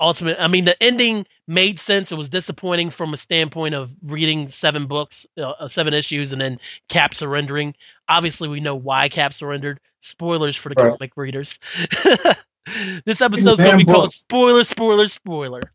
[0.00, 2.12] ultimately, I mean, the ending made sense.
[2.12, 6.58] It was disappointing from a standpoint of reading seven books, uh, seven issues, and then
[6.88, 7.74] Cap surrendering.
[8.08, 9.80] Obviously, we know why Cap surrendered.
[10.00, 10.98] Spoilers for the Right.
[10.98, 11.58] comic readers.
[13.06, 15.72] this episode's going to damn be called "Spoiler, Spoiler, Spoiler."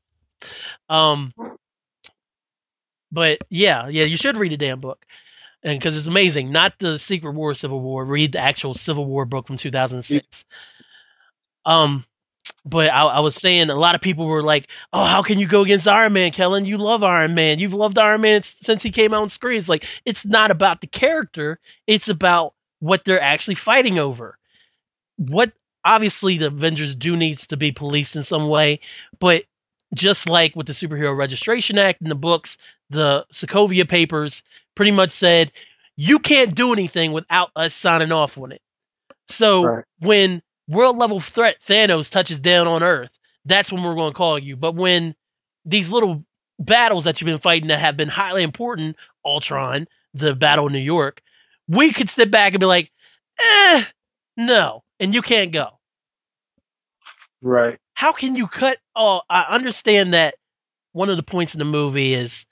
[0.90, 1.34] Um,
[3.12, 5.06] but yeah, yeah, you should read a damn book,
[5.64, 6.52] and because it's amazing.
[6.52, 8.06] Not the Secret War, Civil War.
[8.06, 10.46] Read the actual Civil War book from 2006.
[11.66, 12.06] Um,
[12.66, 15.48] but I, I was saying a lot of people were like, "Oh, how can you
[15.48, 16.66] go against Iron Man, Kellen?
[16.66, 17.60] You love Iron Man.
[17.60, 20.82] You've loved Iron Man since he came out on screen." It's like it's not about
[20.82, 24.38] the character; it's about what they're actually fighting over.
[25.18, 25.52] What
[25.86, 28.80] obviously the Avengers do needs to be policed in some way,
[29.20, 29.44] but
[29.94, 32.58] just like with the Superhero Registration Act in the books,
[32.90, 34.44] the Sokovia Papers
[34.76, 35.52] pretty much said
[35.96, 38.62] you can't do anything without us signing off on it.
[39.28, 39.86] So Right.
[40.00, 44.40] when world level threat Thanos touches down on Earth, that's when we're going to call
[44.40, 44.56] you.
[44.56, 45.16] But when
[45.66, 46.24] these little
[46.60, 48.96] battles that you've been fighting that have been highly important,
[49.26, 51.22] Ultron, the battle in New York,
[51.68, 52.92] we could sit back and be like,
[53.40, 53.84] eh,
[54.38, 55.80] no, and you can't go.
[57.42, 57.78] right.
[57.94, 58.78] How can you cut?
[58.96, 60.36] Oh, I understand that
[60.94, 62.46] one of the points in the movie is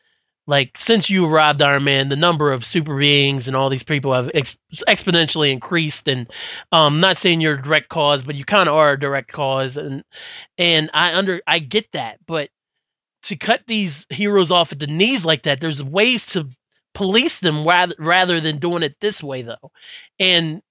[0.50, 4.14] like since you arrived Iron Man, the number of super beings and all these people
[4.14, 4.58] have ex-
[4.90, 6.08] exponentially increased.
[6.10, 6.30] And
[6.74, 9.78] um, not saying you're a direct cause, but you kind of are a direct cause.
[9.78, 10.04] And
[10.58, 12.50] and I under I get that, but
[13.24, 16.50] to cut these heroes off at the knees like that, there's ways to
[16.94, 19.72] police them rather rather than doing it this way though.
[20.20, 20.62] And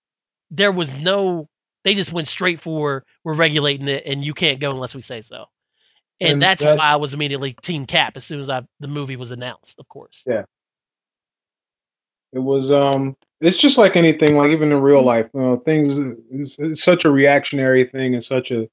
[0.50, 1.48] there was no
[1.84, 5.22] They just went straight for we're regulating it, and you can't go unless we say
[5.22, 5.46] so.
[6.20, 8.88] And, And that's that- why I was immediately Team Cap as soon as I the
[8.88, 9.78] movie was announced.
[9.78, 10.24] Of course.
[10.26, 10.44] Yeah.
[12.32, 15.96] It was um it's just like anything, like even in real life, you know, things
[16.30, 18.68] it's, it's such a reactionary thing and such a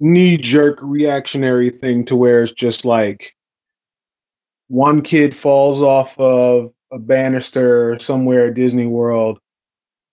[0.00, 3.34] knee jerk reactionary thing to where it's just like
[4.68, 9.40] one kid falls off of a banister somewhere at Disney World.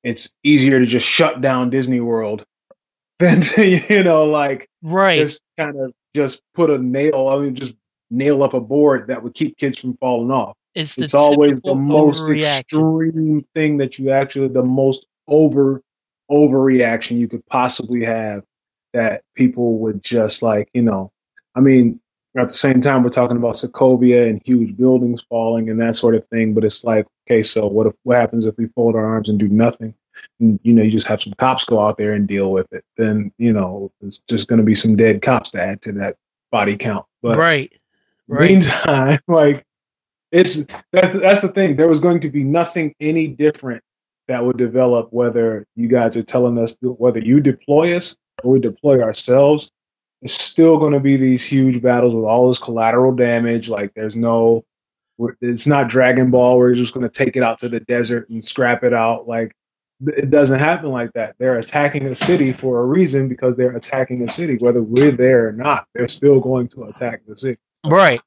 [0.03, 2.45] It's easier to just shut down Disney World
[3.19, 5.19] than you know, like Right.
[5.19, 7.75] just kind of just put a nail, I mean, just
[8.09, 10.55] nail up a board that would keep kids from falling off.
[10.73, 15.81] It's, the always the most extreme thing that you actually the most over
[16.29, 18.43] overreaction you could possibly have
[18.93, 21.11] that people would just like you know
[21.55, 21.99] i mean
[22.37, 26.15] at the same time we're talking about sokovia and huge buildings falling and that sort
[26.15, 29.05] of thing but it's like okay so what if what happens if we fold our
[29.05, 29.93] arms and do nothing
[30.39, 32.83] and, you know you just have some cops go out there and deal with it
[32.97, 36.15] then you know it's just going to be some dead cops to add to that
[36.51, 37.71] body count but right.
[38.27, 38.49] Right.
[38.49, 39.65] meantime, like
[40.31, 41.75] it's that's that's the thing.
[41.75, 43.83] There was going to be nothing any different
[44.27, 48.59] that would develop whether you guys are telling us whether you deploy us or we
[48.59, 49.71] deploy ourselves.
[50.25, 53.69] It's still going to be these huge battles with all this collateral damage.
[53.69, 54.65] Like there's no,
[55.39, 58.27] it's not Dragon Ball where you're just going to take it out to the desert
[58.29, 59.27] and scrap it out.
[59.27, 59.55] Like
[60.01, 61.35] it doesn't happen like that.
[61.37, 65.47] They're attacking a city for a reason because they're attacking a city, whether we're there
[65.47, 65.85] or not.
[65.93, 67.59] They're still going to attack the city.
[67.85, 68.19] Right.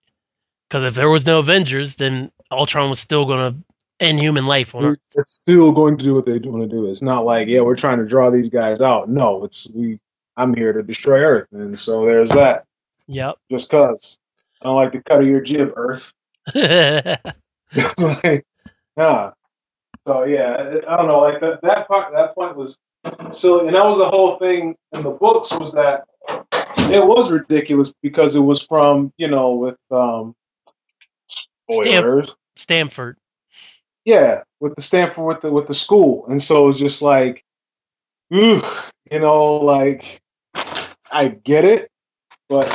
[0.69, 3.59] Because if there was no Avengers, then Ultron was still going to
[3.99, 4.99] end human life on Earth.
[5.17, 6.87] They're still going to do what they want to do.
[6.87, 9.09] It's not like, yeah, we're trying to draw these guys out.
[9.09, 9.99] No, it's we.
[10.39, 12.63] I'm here to destroy Earth, and so there's that.
[13.09, 13.37] Yep.
[13.51, 14.21] Just cause
[14.63, 16.15] I don't like the cut of your jib, Earth.
[17.99, 18.47] Like,
[18.97, 19.33] nah.
[20.07, 21.21] So yeah, I don't know.
[21.21, 22.79] Like that that part, that point was
[23.31, 26.07] silly, and that was the whole thing in the books was that
[26.91, 30.35] it was ridiculous because it was from you know with um
[31.27, 32.39] spoilers.
[32.57, 33.19] Stamford.
[34.05, 37.45] yeah, with the Stamford with the with the school, and so it was just like,
[38.35, 38.63] ooh,
[39.11, 40.21] you know, like
[41.13, 41.91] I get it,
[42.49, 42.67] but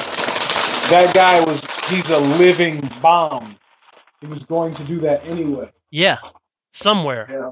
[0.89, 3.55] that guy was he's a living bomb.
[4.21, 5.69] He was going to do that anyway.
[5.91, 6.17] Yeah.
[6.71, 7.27] Somewhere.
[7.29, 7.51] Yeah.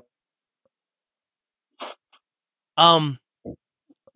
[2.78, 3.20] Um,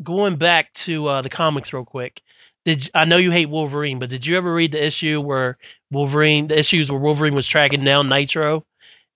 [0.01, 2.21] going back to uh, the comics real quick.
[2.63, 5.57] Did I know you hate Wolverine, but did you ever read the issue where
[5.91, 8.65] Wolverine, the issues where Wolverine was tracking down Nitro,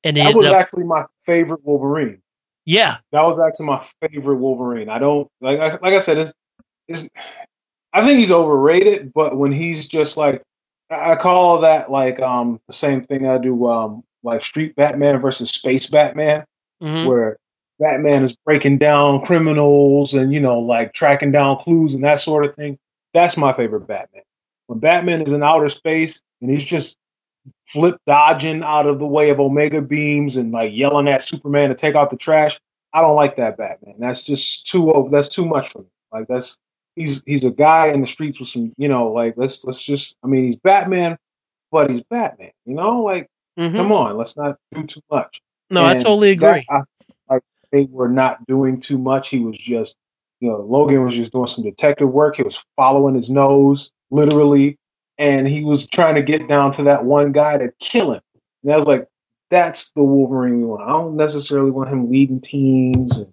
[0.04, 2.22] and That was up, actually my favorite Wolverine.
[2.66, 4.88] yeah, That was actually my favorite Wolverine.
[4.90, 6.34] I don't like I- like I said, it's,
[6.90, 7.10] it's
[7.94, 10.44] I think he's overrated, but when he's just like
[10.90, 15.52] I call that like um the same thing I do um like Street Batman versus
[15.52, 16.46] Space Batman.
[16.82, 17.38] hmm where
[17.80, 22.46] Batman is breaking down criminals and you know like tracking down clues and that sort
[22.46, 22.78] of thing.
[23.14, 24.24] That's my favorite Batman.
[24.68, 26.98] When Batman is in outer space and he's just
[27.66, 31.76] flip dodging out of the way of Omega beams and like yelling at Superman to
[31.76, 32.60] take out the trash,
[32.94, 33.96] I don't like that Batman.
[34.00, 35.10] That's just too over.
[35.10, 35.88] That's too much for me.
[36.12, 36.58] Like that's
[37.00, 40.18] he's he's a guy in the streets with some you know like let's let's just
[40.24, 41.18] I mean he's Batman,
[41.72, 42.52] but he's Batman.
[42.66, 43.28] You know like
[43.58, 45.42] hmm come on, let's not do too much.
[45.72, 46.66] no, I And totally that- agree.
[46.70, 46.82] I-
[47.30, 49.30] like they were not doing too much.
[49.30, 49.96] He was just,
[50.40, 52.36] you know, Logan was just doing some detective work.
[52.38, 54.78] He was following his nose, literally,
[55.20, 58.22] and he was trying to get down to that one guy to kill him.
[58.64, 59.08] And I was like,
[59.52, 60.82] that's the Wolverine we want.
[60.84, 63.32] I don't necessarily want him leading teams and,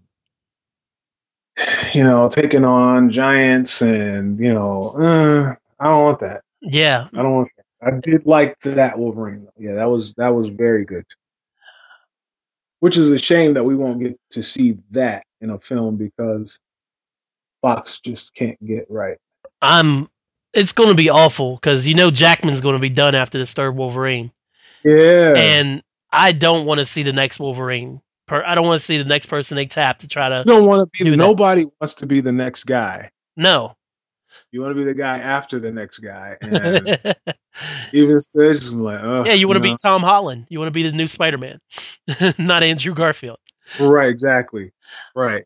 [1.95, 6.43] you know, taking on giants and, you know, uh, I don't want that.
[6.61, 7.49] yeah, I don't want.
[7.83, 9.47] I did like that Wolverine.
[9.59, 11.05] Yeah, that was that was very good.
[12.81, 16.61] Which is a shame that we won't get to see that in a film because
[17.63, 19.19] Fox just can't get right.
[19.61, 20.09] I'm.
[20.55, 23.53] It's going to be awful because you know Jackman's going to be done after this
[23.53, 24.33] third Wolverine,
[24.83, 28.01] Yeah, and I don't want to see the next Wolverine.
[28.27, 30.39] Per, I don't want to see the next person they tap to try to.
[30.39, 31.11] you don't want to be.
[31.11, 31.17] that.
[31.17, 33.11] Nobody wants to be the next guy.
[33.37, 33.77] No.
[34.53, 36.37] You want to be the guy after the next guy.
[36.47, 37.15] And
[37.93, 40.47] even still, just like, oh, yeah, you want to be Tom Holland.
[40.51, 41.59] You want to be the new Spider Man,
[42.39, 43.39] not Andrew Garfield.
[43.81, 44.73] right, exactly,
[45.15, 45.45] right.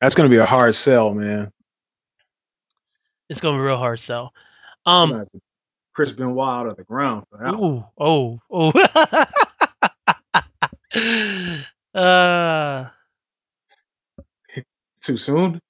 [0.00, 1.50] That's gonna be a hard sell, man.
[3.30, 4.34] It's going to be real hard sell.
[4.84, 5.10] Um.
[5.10, 5.26] to
[5.94, 7.56] Chris Benoit out of the ground for that.
[7.56, 7.62] one.
[7.62, 7.84] Ooh.
[7.96, 8.40] Oh.
[8.50, 8.72] Oh.
[11.94, 12.88] uh.
[15.02, 15.60] Too soon.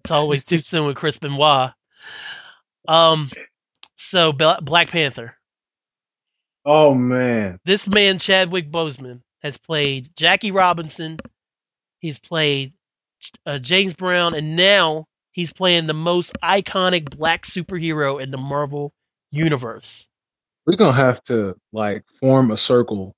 [0.00, 1.72] It's always too soon with Chris Benoit.
[2.86, 3.30] Um.
[3.96, 5.36] So Bla- Black Panther.
[6.64, 7.58] Oh man.
[7.64, 11.18] This man Chadwick Boseman has played Jackie Robinson.
[11.98, 12.72] He's played
[13.46, 18.92] uh, James Brown, and now he's playing the most iconic black superhero in the Marvel
[19.30, 20.06] universe.
[20.66, 23.14] We're gonna have to like form a circle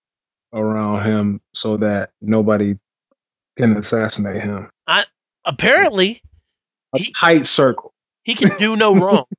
[0.52, 2.76] around him so that nobody
[3.56, 4.68] can assassinate him.
[4.86, 5.04] I
[5.44, 6.22] apparently,
[6.94, 7.92] A He- tight circle.
[8.22, 9.24] he can do no wrong.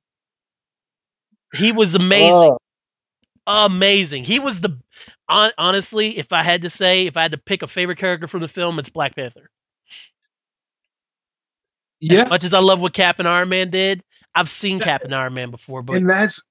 [1.54, 2.56] He was amazing.
[3.46, 4.24] Oh, amazing.
[4.24, 4.78] He was the
[5.28, 8.26] hon- honestly, if I had to say, if I had to pick a favorite character
[8.26, 9.50] from the film, it's Black Panther.
[12.00, 14.02] yeah, As much as I love what Cap and Iron Man did,
[14.34, 16.46] I've seen Cap and Iron Man before, but and that's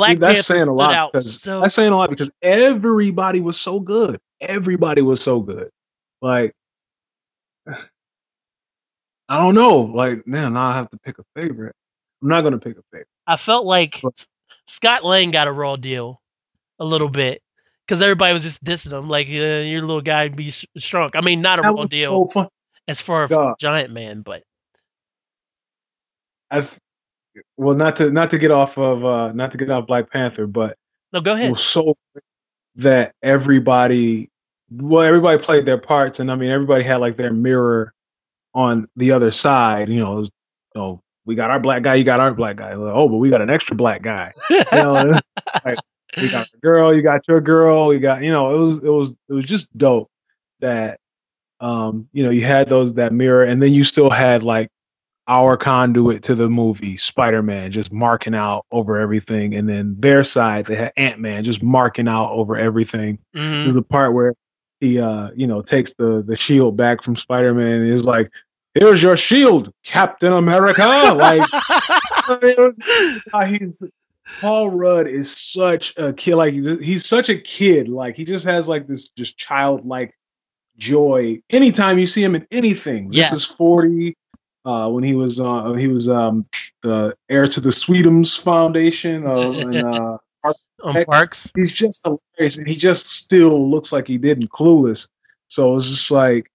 [0.00, 1.60] Black that's Panther saying a lot because so.
[1.60, 4.18] that's saying a lot because everybody was so good.
[4.40, 5.68] Everybody was so good.
[6.22, 6.54] Like
[9.28, 9.80] I don't know.
[9.80, 11.74] Like man, now I have to pick a favorite.
[12.22, 13.08] I'm not gonna pick a favorite.
[13.26, 14.26] I felt like But-
[14.66, 16.22] Scott Lang got a raw deal
[16.78, 17.42] a little bit
[17.86, 21.14] because everybody was just dissing him, like uh, your little guy be shrunk.
[21.14, 22.48] I mean, not a raw deal so
[22.88, 23.56] as far as God.
[23.60, 24.44] Giant Man, but
[26.50, 26.66] I
[27.56, 30.46] well, not to not to get off of uh not to get off Black Panther,
[30.46, 30.76] but
[31.12, 31.50] no, go it ahead.
[31.50, 31.96] was so
[32.76, 34.28] that everybody
[34.70, 37.92] well everybody played their parts and i mean everybody had like their mirror
[38.54, 40.30] on the other side you know it was,
[40.74, 43.16] you know we got our black guy you got our black guy Like, oh but
[43.16, 44.92] we got an extra black guy you know
[45.64, 45.78] like,
[46.16, 48.90] we got a girl you got your girl you got you know it was it
[48.90, 50.08] was it was just dope
[50.60, 51.00] that
[51.58, 54.70] um you know you had those that mirror and then you still had like
[55.28, 60.66] our conduit to the movie spider-man just marking out over everything and then their side
[60.66, 63.64] they had ant-man just marking out over everything Mhm.
[63.64, 64.34] there's a part where
[64.80, 68.32] he uh you know takes the the shield back from spider-man and is like
[68.74, 70.82] here's your shield captain america
[71.16, 71.46] like
[73.46, 73.82] he's
[74.40, 76.36] Paul Rudd is such a kid.
[76.36, 77.88] Like he's such a kid.
[77.88, 80.14] Like he just has like this just childlike
[80.76, 81.42] joy.
[81.50, 83.34] Anytime you see him in anything, this Yeah.
[83.34, 84.16] is forty.
[84.64, 86.46] Uh, when he was uh, he was um,
[86.82, 90.18] the heir to the Sweetums Foundation, uh, and uh,
[90.82, 91.50] on Parks.
[91.54, 92.56] he's just hilarious.
[92.56, 95.08] and He just still looks like he did in Clueless.
[95.48, 96.50] So it's just like,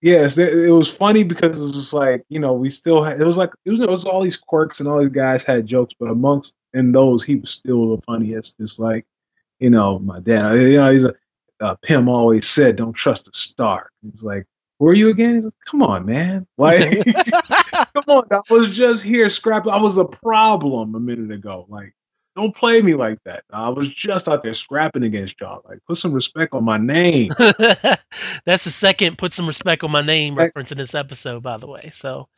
[0.00, 3.26] yes, th- it was funny because it's just like you know we still had, it
[3.26, 5.94] was like it was, it was all these quirks and all these guys had jokes,
[5.98, 8.58] but amongst in those he was still the funniest.
[8.58, 9.06] Just like
[9.58, 11.14] you know my dad, you know he's a
[11.60, 14.46] uh, Pym always said, "Don't trust a Stark." He's like.
[14.84, 15.34] Who are you again?
[15.34, 16.46] He's like, come on, man.
[16.58, 16.82] Like,
[17.94, 18.24] come on.
[18.30, 19.72] I was just here scrapping.
[19.72, 21.64] I was a problem a minute ago.
[21.70, 21.94] Like,
[22.36, 23.44] don't play me like that.
[23.50, 25.62] I was just out there scrapping against y'all.
[25.66, 27.30] Like, put some respect on my name.
[28.44, 30.44] That's the second put some respect on my name Right.
[30.44, 31.88] reference in this episode, by the way.
[31.90, 32.28] So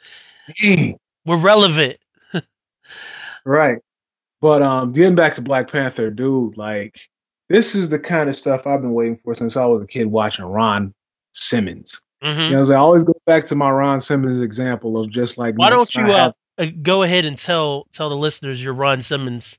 [0.62, 0.94] Dang.
[1.24, 1.98] we're relevant.
[3.44, 3.78] Right.
[4.40, 6.96] But um, getting back to Black Panther, dude, like
[7.48, 10.06] this is the kind of stuff I've been waiting for since I was a kid
[10.06, 10.94] watching Ron
[11.32, 12.04] Simmons.
[12.22, 15.54] Hmm You know, I always go back to my Ron Simmons example of just like
[15.56, 19.58] Why don't you uh, uh, go ahead and tell tell the listeners your Ron Simmons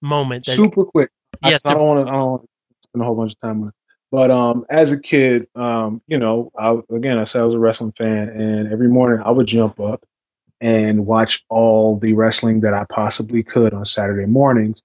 [0.00, 0.46] moment?
[0.46, 1.10] That, super quick.
[1.42, 2.12] I- Yes, I, don't want to.
[2.12, 2.48] I don't want to
[2.88, 3.74] spend a whole bunch of time on it.
[4.10, 7.58] But um, as a kid, um, you know, I, again, I said I was a
[7.58, 10.02] wrestling fan, and every morning I would jump up
[10.60, 14.82] and watch all the wrestling that I possibly could on Saturday mornings.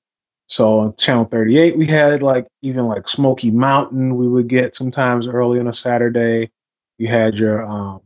[0.47, 4.17] So on Channel 38, we had like even like Smoky Mountain.
[4.17, 6.51] We would get sometimes early on a Saturday.
[6.97, 8.01] You had your um,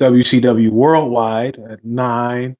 [0.00, 2.56] WCW Worldwide at nine.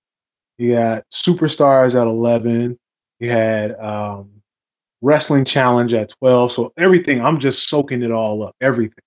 [0.58, 2.78] You had Superstars at eleven.
[3.20, 4.30] You had um,
[5.02, 6.52] Wrestling Challenge at 12.
[6.52, 9.02] So everything, I'm just soaking it all up, everything.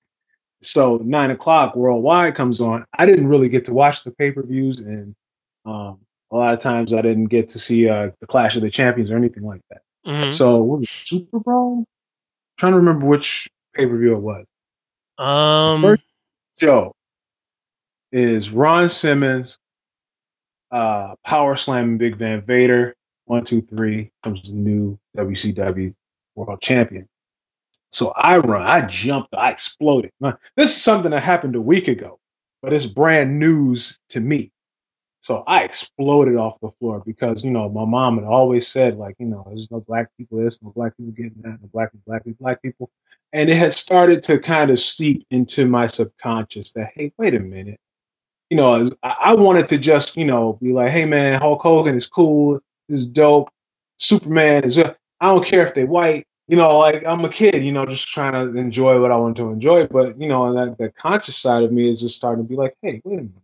[0.61, 2.85] So nine o'clock worldwide comes on.
[2.97, 5.15] I didn't really get to watch the pay per views, and
[5.65, 5.99] um,
[6.31, 9.11] a lot of times I didn't get to see uh, the Clash of the Champions
[9.11, 9.81] or anything like that.
[10.05, 10.33] Mhm.
[10.33, 11.85] So what was Super Bowl?
[12.57, 14.45] trying to remember which pay per view it was.
[15.19, 16.03] um, first-
[16.59, 16.93] Show
[18.11, 19.59] is Ron Simmons,
[20.71, 22.95] uh, Power Slamming Big Van Vader.
[23.25, 25.93] One, two, three comes the new WCW
[26.35, 27.07] World Champion.
[27.91, 30.11] So I run, I jumped, I exploded.
[30.55, 32.19] This is something that happened a week ago,
[32.61, 34.51] but it's brand news to me.
[35.27, 39.17] So I exploded off the floor because you know my mom had always said like
[39.19, 42.03] you know there's no black people this, no black people getting that, no black people,
[42.07, 42.89] black people, black people,
[43.33, 47.41] and it had started to kind of seep into my subconscious that hey, wait a
[47.41, 47.77] minute,
[48.49, 52.07] you know I wanted to just you know be like hey man, Hulk Hogan is
[52.07, 53.49] cool, is dope,
[53.97, 57.73] Superman is I don't care if they white, you know like I'm a kid, you
[57.73, 60.89] know just trying to enjoy what I want to enjoy, but you know that the
[60.89, 63.41] conscious side of me is just starting to be like hey, wait a minute.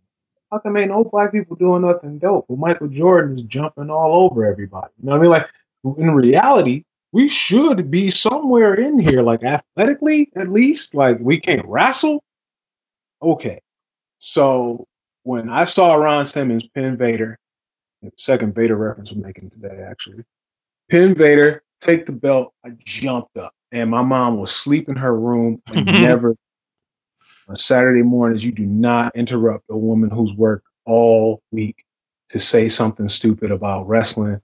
[0.54, 2.44] How come ain't no black people doing nothing dope?
[2.46, 4.92] Well, Michael Jordan is jumping all over everybody.
[5.02, 5.30] You know what I mean?
[5.32, 5.50] Like
[5.98, 10.94] in reality, we should be somewhere in here, like athletically at least.
[10.94, 12.22] Like we can't wrestle.
[13.20, 13.58] Okay,
[14.18, 14.86] so
[15.24, 17.36] when I saw Ron Simmons pin Vader,
[18.02, 20.22] the second Vader reference we're making today, actually,
[20.88, 23.52] pin Vader, take the belt, I jumped up.
[23.72, 26.36] And my mom was asleep in her room and never
[27.48, 31.84] on Saturday mornings, you do not interrupt a woman who's worked all week
[32.28, 34.40] to say something stupid about wrestling.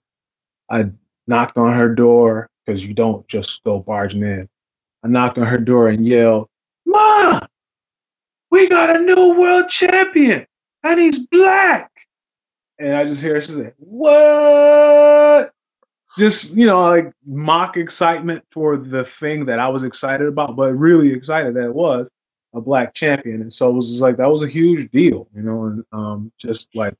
[0.69, 0.91] I
[1.27, 4.49] knocked on her door because you don't just go barging in.
[5.03, 6.49] I knocked on her door and yelled,
[6.87, 7.41] Ma,
[8.51, 10.47] we got a new world champion
[10.83, 11.91] and he's black.
[12.79, 15.53] And I just hear her say, What?
[16.19, 20.75] Just, you know, like mock excitement for the thing that I was excited about, but
[20.75, 22.11] really excited that it was
[22.55, 23.41] a black champion.
[23.41, 26.33] And so it was just like, that was a huge deal, you know, and um,
[26.39, 26.95] just like,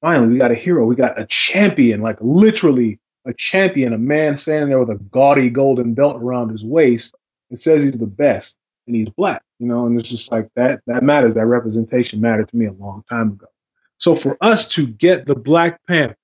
[0.00, 0.84] finally, we got a hero.
[0.84, 5.48] We got a champion, like literally a champion, a man standing there with a gaudy
[5.50, 7.14] golden belt around his waist
[7.50, 10.80] and says he's the best and he's black, you know, and it's just like that,
[10.86, 11.34] that matters.
[11.34, 13.46] That representation mattered to me a long time ago.
[13.98, 16.16] So for us to get the Black Panther,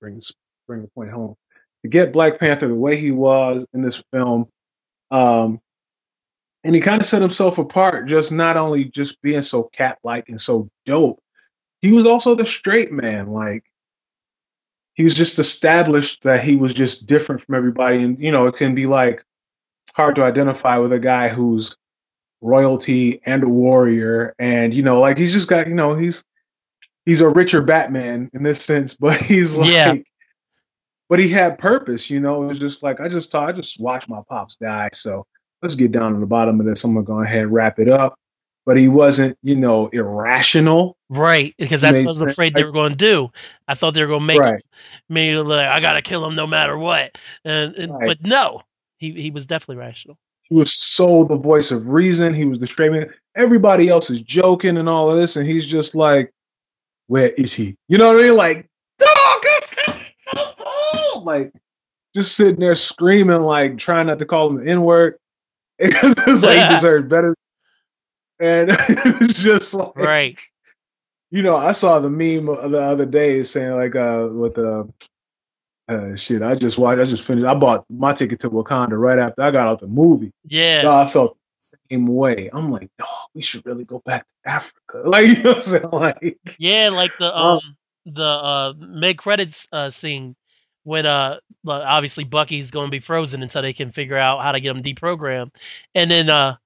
[0.00, 0.32] brings
[0.66, 1.34] bring the point home,
[1.82, 4.48] to get Black Panther the way he was in this film,
[5.10, 5.60] um,
[6.64, 10.28] and he kind of set himself apart, just not only just being so cat like
[10.28, 11.20] and so dope,
[11.80, 13.28] he was also the straight man.
[13.28, 13.64] Like
[14.94, 18.56] he was just established that he was just different from everybody, and you know it
[18.56, 19.24] can be like
[19.94, 21.76] hard to identify with a guy who's
[22.40, 26.24] royalty and a warrior, and you know like he's just got you know he's
[27.06, 29.72] he's a richer Batman in this sense, but he's like.
[29.72, 29.94] Yeah.
[31.10, 32.42] But he had purpose, you know.
[32.42, 35.24] It was just like I just thought I just watched my pops die, so
[35.62, 36.84] let's get down to the bottom of this.
[36.84, 38.18] I'm gonna go ahead and wrap it up.
[38.66, 40.98] But he wasn't, you know, irrational.
[41.08, 42.32] Right, because that's what I was sense.
[42.32, 43.30] afraid they were going to do.
[43.66, 44.62] I thought they were going to make Right.
[45.08, 48.08] me like I got to kill him no matter what, and, and Right.
[48.08, 48.60] but no,
[48.98, 50.18] he he was definitely rational.
[50.46, 52.34] He was so the voice of reason.
[52.34, 53.10] He was the straight man.
[53.36, 56.30] Everybody else is joking and all of this, and he's just like,
[57.06, 58.36] "Where is he?" You know what I mean?
[58.36, 59.44] Like, dog,
[60.18, 61.52] so cool." like
[62.14, 65.18] just sitting there screaming, like trying not to call him the N word.
[66.26, 67.34] it's like he deserved better.
[68.40, 70.40] And it was just like, Right.
[71.30, 74.88] you know, I saw the meme the other day saying like uh with the
[75.88, 79.18] uh shit, I just watched I just finished I bought my ticket to Wakanda right
[79.18, 80.32] after I got out the movie.
[80.44, 80.82] Yeah.
[80.82, 82.50] Dog, I felt the same way.
[82.52, 85.02] I'm like, oh, we should really go back to Africa.
[85.04, 85.90] Like you know what I'm saying?
[85.90, 87.56] Like Yeah, like the Oh.
[87.58, 87.76] um
[88.06, 90.34] the uh mid credits uh scene
[90.88, 94.60] when uh obviously Bucky's going to be frozen until they can figure out how to
[94.60, 95.54] get him deprogrammed,
[95.94, 96.56] and then uh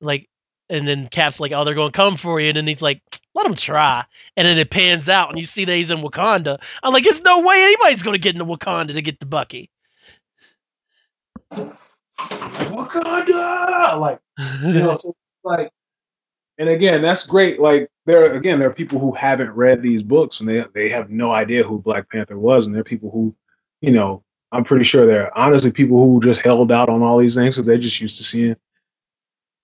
[0.00, 0.28] like
[0.68, 3.00] and then Cap's like, oh, they're going to come for you, and then he's like,
[3.34, 4.04] let him try,
[4.36, 6.58] and then it pans out, and you see that he's in Wakanda.
[6.82, 9.70] I'm like, there's no way anybody's going to get into Wakanda to get the Bucky.
[12.70, 14.20] Wakanda like
[14.64, 15.14] you know, so
[15.44, 15.70] like
[16.58, 17.58] and again, that's great.
[17.60, 21.10] Like there again, there are people who haven't read these books and they they have
[21.10, 23.34] no idea who Black Panther was, and there are people who,
[23.80, 24.22] you know,
[24.52, 27.56] I'm pretty sure there are honestly people who just held out on all these things
[27.56, 28.56] because they're just used to seeing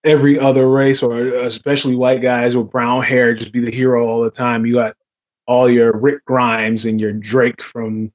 [0.05, 4.23] every other race or especially white guys with brown hair just be the hero all
[4.23, 4.67] the time.
[4.67, 4.97] You got
[5.47, 8.13] all your Rick Grimes and your Drake from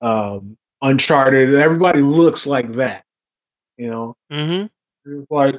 [0.00, 3.04] um, Uncharted, and everybody looks like that.
[3.76, 4.66] You know, hmm
[5.30, 5.56] like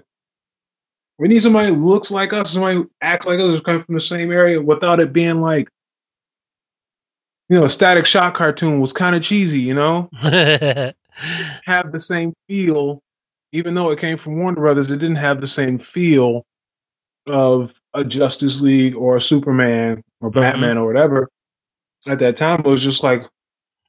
[1.17, 3.95] we need somebody who looks like us, somebody who acts like us, who's coming from
[3.95, 5.69] the same area, without it being like,
[7.49, 9.59] you know, a Static Shock cartoon was kind of cheesy.
[9.59, 10.09] You know,
[11.65, 13.01] have the same feel,
[13.51, 14.91] even though it came from Warner Brothers.
[14.91, 16.45] It didn't have the same feel
[17.27, 20.39] of a Justice League or a Superman or mm-hmm.
[20.39, 21.29] Batman or whatever.
[22.07, 23.23] At that time, it was just like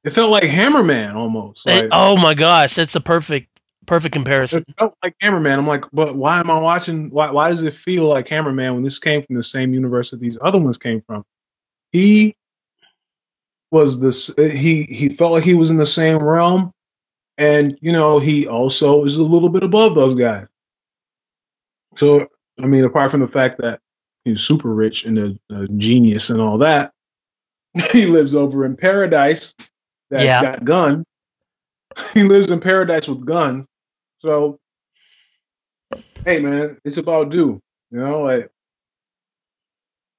[0.05, 1.67] it felt like Hammerman almost.
[1.67, 3.49] Like, It- oh my gosh, that's a perfect
[3.87, 4.65] perfect comparison.
[4.67, 5.59] it felt like Hammerman.
[5.59, 7.11] I'm like, but why am I watching?
[7.11, 10.21] Why why does it feel like Hammerman when this came from the same universe that
[10.21, 11.25] these other ones came from?
[11.93, 12.35] He
[13.71, 14.37] was this.
[14.39, 16.73] Uh, he he felt like he was in the same realm,
[17.39, 20.47] and you know he also is a little bit above those guys.
[21.97, 22.27] So
[22.63, 23.81] I mean, apart from the fact that
[24.25, 26.93] he's super rich and a, a genius and all that,
[27.93, 29.55] he lives over in paradise.
[30.11, 30.43] That's Yeah.
[30.43, 31.05] got guns.
[32.15, 33.67] He lives in paradise with guns.
[34.21, 34.59] So,
[36.25, 37.61] hey man, it's about due.
[37.91, 38.51] You know, like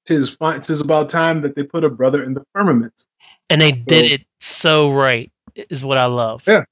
[0.06, 0.62] tis fine.
[0.62, 3.08] Tis about time that they put a brother in the firmament.
[3.50, 6.44] And they did it so right, is what I love.
[6.48, 6.64] Yeah.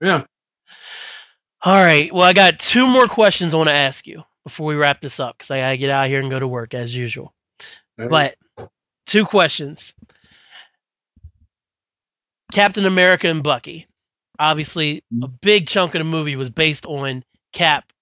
[0.00, 0.24] Yeah.
[1.62, 2.12] All right.
[2.12, 5.18] Well, I got two more questions I want to ask you before we wrap this
[5.18, 7.32] up because I got to get out of here and go to work as usual.
[7.96, 8.34] But
[9.06, 9.94] two questions
[12.52, 13.86] Captain America and Bucky.
[14.38, 15.34] Obviously, a mm-hmm.
[15.40, 17.92] big chunk of the movie was based on Cap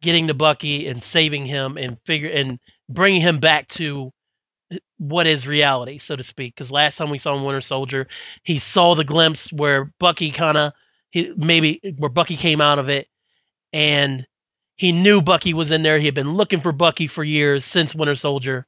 [0.00, 2.58] getting to Bucky and saving him and figure and
[2.92, 4.12] bringing him back to
[4.98, 6.54] what is reality, so to speak.
[6.54, 8.06] Because last time we saw him Winter Soldier,
[8.42, 10.72] he saw the glimpse where Bucky kind of
[11.36, 13.08] maybe where Bucky came out of it,
[13.72, 14.26] and
[14.76, 15.98] he knew Bucky was in there.
[15.98, 18.66] He had been looking for Bucky for years since Winter Soldier.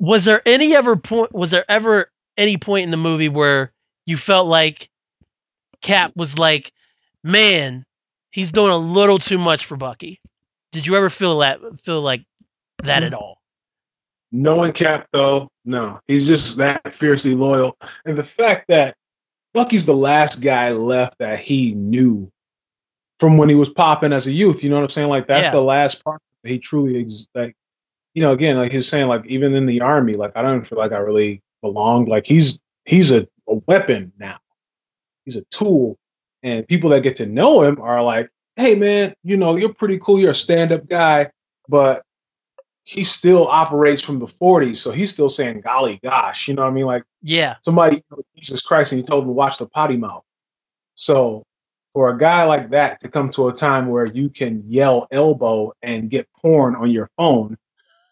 [0.00, 1.32] Was there any ever point?
[1.32, 3.72] Was there ever any point in the movie where
[4.06, 4.88] you felt like
[5.82, 6.72] Cap was like,
[7.22, 7.84] "Man,
[8.30, 10.20] he's doing a little too much for Bucky"?
[10.72, 11.60] Did you ever feel that?
[11.80, 12.24] Feel like
[12.84, 13.06] that hmm.
[13.08, 13.38] at all?
[14.30, 18.94] Knowing Cap though, no, he's just that fiercely loyal, and the fact that
[19.54, 22.30] Bucky's the last guy left that he knew
[23.18, 24.62] from when he was popping as a youth.
[24.62, 25.08] You know what I'm saying?
[25.08, 25.52] Like that's Yeah.
[25.52, 27.54] the last part that he truly ex- like.
[28.14, 30.66] You know, again, like he was saying, like even in the army, like I don't
[30.66, 32.08] feel like I really belonged.
[32.08, 34.38] Like he's he's a, a weapon now.
[35.24, 35.96] He's a tool,
[36.42, 39.98] and people that get to know him are like, "Hey, man, you know, you're pretty
[39.98, 40.18] cool.
[40.18, 41.30] You're a stand-up guy,
[41.68, 42.02] but
[42.88, 46.70] he still operates from the 40s, so he's still saying, "Golly gosh," you know what
[46.70, 46.86] I mean?
[46.86, 48.02] Like Yeah, somebody,
[48.34, 50.24] Jesus Christ, and he told him to watch the potty mouth.
[50.94, 51.44] So
[51.92, 55.74] for a guy like that to come to a time where you can yell elbow
[55.82, 57.58] and get porn on your phone,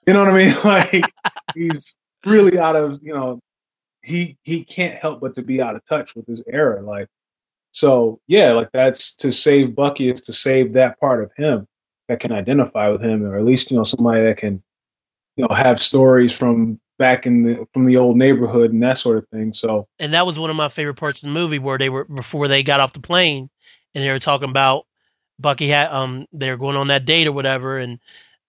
[0.06, 0.54] you know what I mean?
[0.64, 1.10] Like
[1.54, 1.96] he's
[2.26, 3.40] really out of, you know,
[4.02, 6.82] he he can't help but to be out of touch with his era.
[6.82, 7.08] Like
[7.72, 11.66] so, yeah, like that's to save Bucky is to save that part of him
[12.08, 14.62] that can identify with him, or at least you know somebody that can,
[15.36, 19.18] you know, have stories from back in the from the old neighborhood and that sort
[19.18, 19.52] of thing.
[19.52, 22.04] So and that was one of my favorite parts of the movie where they were
[22.04, 23.50] before they got off the plane
[23.94, 24.86] and they were talking about
[25.38, 27.98] Bucky had um they were going on that date or whatever and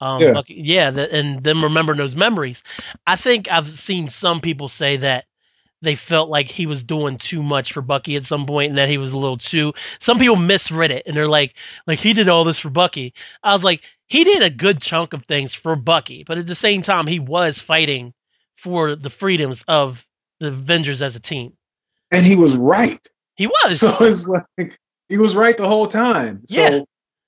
[0.02, 0.32] um Yeah.
[0.32, 2.64] Bucky, yeah the, and them remembering those memories.
[3.06, 5.26] I think I've seen some people say that
[5.82, 8.90] they felt like he was doing too much for Bucky at some point and that
[8.90, 11.56] he was a little too some people misread it and they're like
[11.86, 13.14] like he did all this for Bucky.
[13.44, 16.56] I was like he did a good chunk of things for Bucky, but at the
[16.56, 18.14] same time he was fighting
[18.56, 20.06] for the freedoms of
[20.40, 21.54] the Avengers as a team.
[22.12, 23.06] and he was right.
[23.36, 23.80] He was.
[23.80, 24.78] So it's like
[25.10, 26.42] he was right the whole time.
[26.48, 26.80] So Yeah.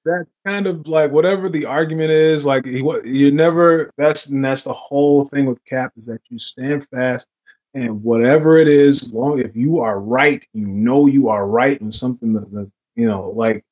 [0.06, 4.64] that kind of like whatever the argument is, like he you never that's and that's
[4.64, 7.27] the whole thing with Cap is that you stand fast
[7.73, 11.91] and whatever it is, long if you are right, you know you are right in
[11.91, 13.64] something that, that you know, like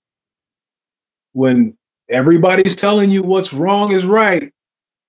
[1.33, 1.76] when
[2.09, 4.51] everybody's telling you what's wrong is right,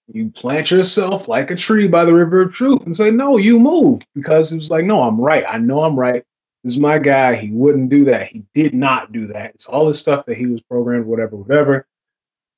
[0.09, 3.59] you plant yourself like a tree by the river of truth and say, No, you
[3.59, 4.01] move.
[4.15, 5.45] Because it's like, no, I'm right.
[5.49, 6.25] I know I'm right.
[6.65, 7.35] This is my guy.
[7.35, 8.27] He wouldn't do that.
[8.27, 9.55] He did not do that.
[9.55, 11.87] It's all this stuff that he was programmed, whatever, whatever.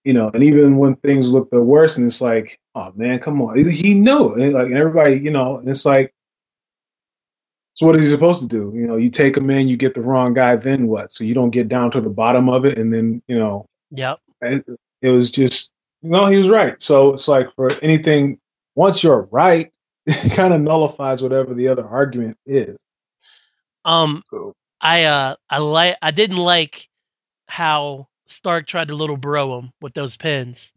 [0.05, 3.43] You know, and even when things look the worst, and it's like, oh man, come
[3.43, 3.63] on.
[3.69, 4.33] He knew.
[4.35, 6.15] And like everybody, you know, it's like,
[7.75, 8.73] so what is he supposed to do?
[8.75, 11.13] You know, you take him in, you get the wrong guy, then what?
[11.13, 14.21] So you don't get down to the bottom of it, and then you know, Yep.
[14.43, 14.65] It,
[15.03, 15.73] it was just
[16.03, 18.39] you no he was right so it's like for anything
[18.75, 19.73] once you're right
[20.07, 22.79] it kind of nullifies whatever the other argument is
[23.85, 26.89] Um, so I uh, I like, I didn't like
[27.49, 30.73] how Stark tried to little bro him with those pins.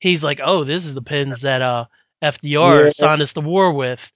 [0.00, 1.86] He's like, "Oh, this is the pins that uh
[2.22, 2.90] FDR Yeah.
[2.90, 4.10] signed us the war with,"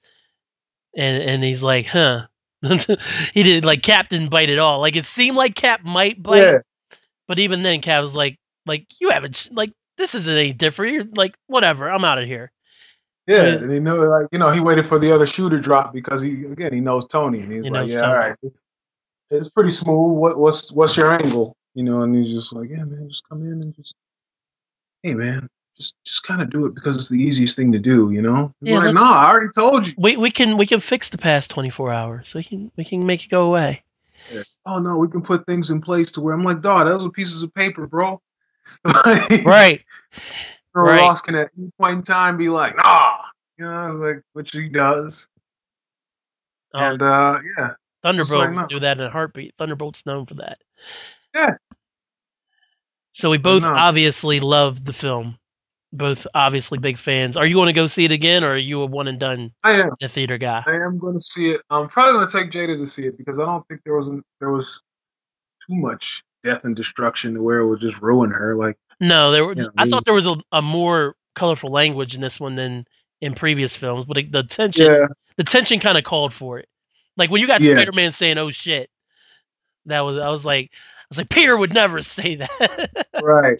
[0.97, 2.27] and and he's like, "Huh."
[3.35, 4.81] he did like Cap didn't bite at all.
[4.81, 6.59] Like it seemed like Cap might bite, yeah
[7.28, 10.93] but even then, Cap was like, "Like you haven't like this isn't any different.
[10.94, 11.89] You're like whatever.
[11.90, 12.51] I'm out of here."
[13.28, 15.59] yeah So- and he knew like you know he waited for the other shoe to
[15.60, 18.12] drop because he again he knows tony and he's He like yeah Tony.
[18.12, 18.64] all right it's,
[19.30, 22.82] it's pretty smooth what what's what's your angle you know and he's just like yeah
[22.82, 23.94] man just come in and just
[25.05, 28.10] hey man just just kind of do it because it's the easiest thing to do
[28.10, 30.80] you know Yeah, like no just- i already told you We we can we can
[30.80, 32.34] fix the past 24 hours.
[32.34, 33.84] We can we can make it go away.
[34.66, 37.10] oh no we can put things in place to where i'm like dog those are
[37.10, 38.20] pieces of paper bro
[38.84, 39.80] Like, Right.
[40.74, 40.98] Earl Right.
[40.98, 43.18] Ross can at any point in time be like, nah,
[43.59, 45.28] you know, like which he does,
[46.74, 47.70] Um, and uh, yeah,
[48.02, 48.66] Thunderbolt like, no.
[48.66, 49.55] do that in a heartbeat.
[49.59, 50.59] Thunderbolt's known for that.
[51.34, 51.55] Yeah.
[53.12, 53.74] So we both No.
[53.74, 55.39] obviously loved the film.
[55.93, 57.36] Both obviously big fans.
[57.36, 59.52] Are you going to go see it again, or are you a one and done
[59.62, 59.90] I am.
[60.01, 60.62] the theater guy?
[60.66, 61.60] I am going to see it.
[61.68, 64.10] I'm probably going to take Jada to see it because I don't think there was
[64.40, 64.80] there was
[65.68, 68.56] too much death and destruction to where it would just ruin her.
[68.56, 69.55] Like, No, there were.
[69.55, 72.82] Yeah, I we- thought there was a, a more colorful language in this one than
[73.20, 75.06] in previous films, but it, the tension, yeah,
[75.36, 76.69] the tension kind of called for it.
[77.16, 77.74] Like when you got Yeah.
[77.77, 78.90] Spider-Man saying "Oh shit,"
[79.86, 83.06] that was I was like, I was like, Peter would never say that.
[83.23, 83.59] right.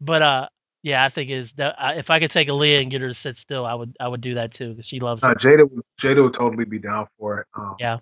[0.00, 0.48] but uh,
[0.82, 3.14] yeah, I think is that uh, if I could take Aaliyah and get her to
[3.14, 5.34] sit still, I would I would do that too because she loves Uh.
[5.34, 7.46] Jada, would- Jada would totally be down for it.
[7.54, 7.98] Um, Yeah.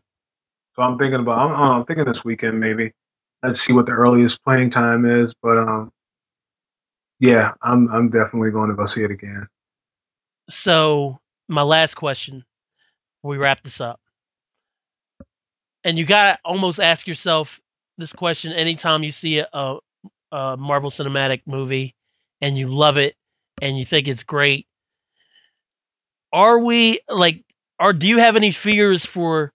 [0.76, 1.38] So I'm thinking about.
[1.38, 2.92] I'm, uh, I'm thinking this weekend maybe.
[3.42, 5.92] Let's see what the earliest playing time is, but um,
[7.20, 9.46] yeah, I'm I'm definitely going to go see it again.
[10.48, 12.44] So my last question
[13.22, 14.00] we wrap this up.
[15.84, 17.60] And you gotta almost ask yourself
[17.96, 19.78] this question anytime you see a, a,
[20.32, 21.94] a Marvel Cinematic movie
[22.40, 23.16] and you love it
[23.62, 24.66] and you think it's great.
[26.32, 27.44] Are we like?
[27.78, 29.52] Are do you have any fears for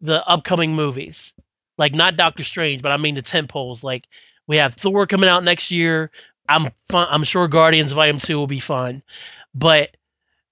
[0.00, 1.34] the upcoming movies?
[1.78, 3.84] Like not Doctor Strange, but I mean the tent poles.
[3.84, 4.08] Like
[4.46, 6.10] we have Thor coming out next year.
[6.48, 9.02] I'm fun, I'm sure Guardians Volume Two will be fun,
[9.54, 9.96] but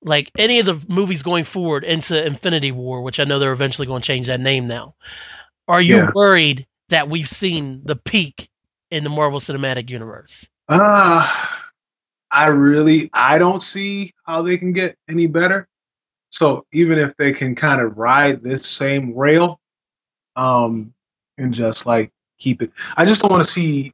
[0.02, 3.86] like any of the movies going forward into Infinity War, which I know they're eventually
[3.86, 4.94] going to change that name now.
[5.68, 6.12] Are you Yeah.
[6.14, 8.48] worried that we've seen the peak
[8.90, 10.48] in the Marvel Cinematic Universe?
[10.68, 11.28] Uh,
[12.30, 15.68] I really I don't see how they can get any better.
[16.30, 19.60] So even if they can kind of ride this same rail,
[20.36, 20.94] um,
[21.39, 23.93] and just like keep it, I just don't want to see.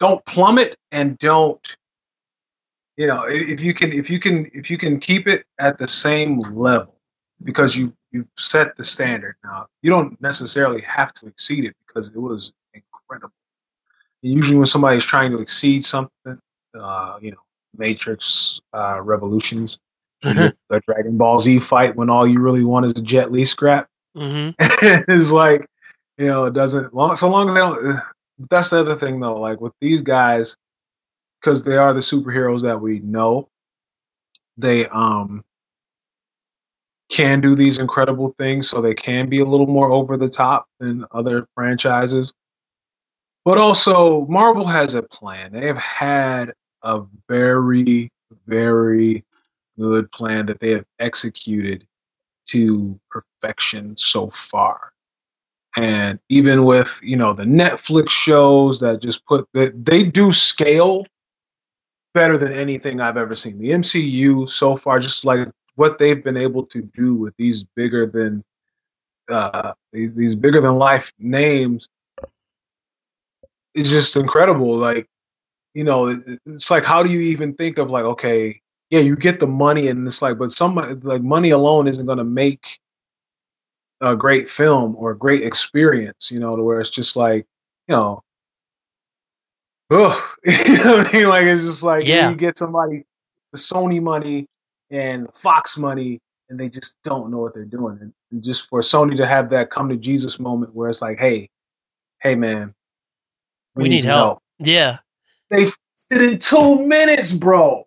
[0.00, 1.76] Don't plummet and don't.
[2.96, 5.88] You know, if you can, if you can, if you can keep it at the
[5.88, 6.94] same level,
[7.42, 9.36] because you you've set the standard.
[9.44, 13.34] Now you don't necessarily have to exceed it because it was incredible.
[14.22, 16.38] Usually, when somebody's trying to exceed something,
[16.78, 17.42] uh, you know,
[17.76, 19.78] Matrix uh, Revolutions,
[20.22, 20.54] the
[20.86, 23.88] Dragon Ball Z fight when all you really want is a Jet Li scrap.
[24.16, 25.68] hmm it's like,
[26.18, 27.86] you know, it doesn't long so long as they don't.
[27.96, 28.00] uh,
[28.50, 29.40] That's the other thing though.
[29.40, 30.56] Like with these guys,
[31.40, 33.48] because they are the superheroes that we know,
[34.58, 35.44] they um
[37.10, 40.66] can do these incredible things, so they can be a little more over the top
[40.80, 42.32] than other franchises.
[43.44, 45.52] But also, Marvel has a plan.
[45.52, 48.10] They have had a very,
[48.46, 49.24] very
[49.78, 51.86] good plan that they have executed
[52.48, 54.93] to perfection so far.
[55.76, 61.04] And even with, you know, the Netflix shows that just put that they do scale
[62.14, 63.58] better than anything I've ever seen.
[63.58, 68.06] The MCU so far, just like what they've been able to do with these bigger
[68.06, 68.42] than
[69.30, 71.88] uh these, these bigger than life names
[73.74, 74.76] is just incredible.
[74.76, 75.06] Like,
[75.74, 78.60] you know, it- it's like how do you even think of like, okay,
[78.90, 82.24] yeah, you get the money and it's like, but some like money alone isn't gonna
[82.24, 82.78] make
[84.06, 87.46] a great film or a great experience, you know, to where it's just like,
[87.88, 88.22] you know,
[89.90, 91.28] oh, you know what I mean?
[91.28, 92.30] Like it's just like Yeah.
[92.30, 93.04] you get somebody
[93.52, 94.48] the Sony money
[94.90, 96.20] and the Fox money,
[96.50, 97.98] and they just don't know what they're doing.
[98.00, 101.18] And, and just for Sony to have that come to Jesus moment where it's like,
[101.18, 101.48] hey,
[102.20, 102.74] hey man,
[103.76, 104.42] We need some help.
[104.58, 104.98] Yeah.
[105.50, 107.86] They fixed it in two minutes, bro.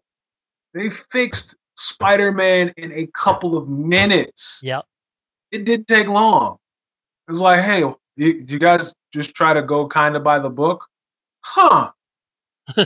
[0.74, 4.86] They fixed Spider-Man in a couple of minutes Yep.
[5.52, 6.58] It didn't take long.
[7.28, 7.96] It was like, hey, you,
[8.48, 10.86] you guys just try to go kind of by the book,
[11.42, 11.92] huh?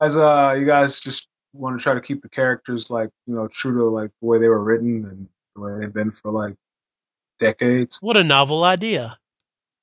[0.00, 3.48] As uh, you guys just want to try to keep the characters like you know
[3.48, 6.54] true to like the way they were written and the way they've been for like
[7.38, 7.98] decades.
[8.02, 9.18] what a novel idea.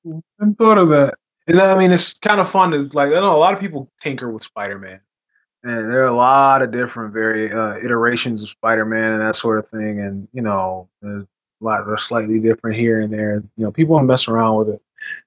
[0.06, 1.16] I thought of that,
[1.48, 3.10] and I mean it's kind of fun to like.
[3.10, 5.02] I know a lot of people tinker with Spider-Man,
[5.64, 9.58] and there are a lot of different very uh, iterations of Spider-Man and that sort
[9.60, 10.90] of thing, and you know.
[11.04, 11.26] a
[11.64, 13.44] lot they're slightly different here and there.
[13.56, 14.82] You know, people want to mess around with it.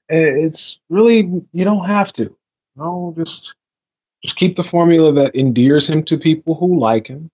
[0.09, 2.35] It's really you don't have to.
[2.77, 3.55] No, just
[4.23, 7.31] just keep the formula that endears him to people who like him.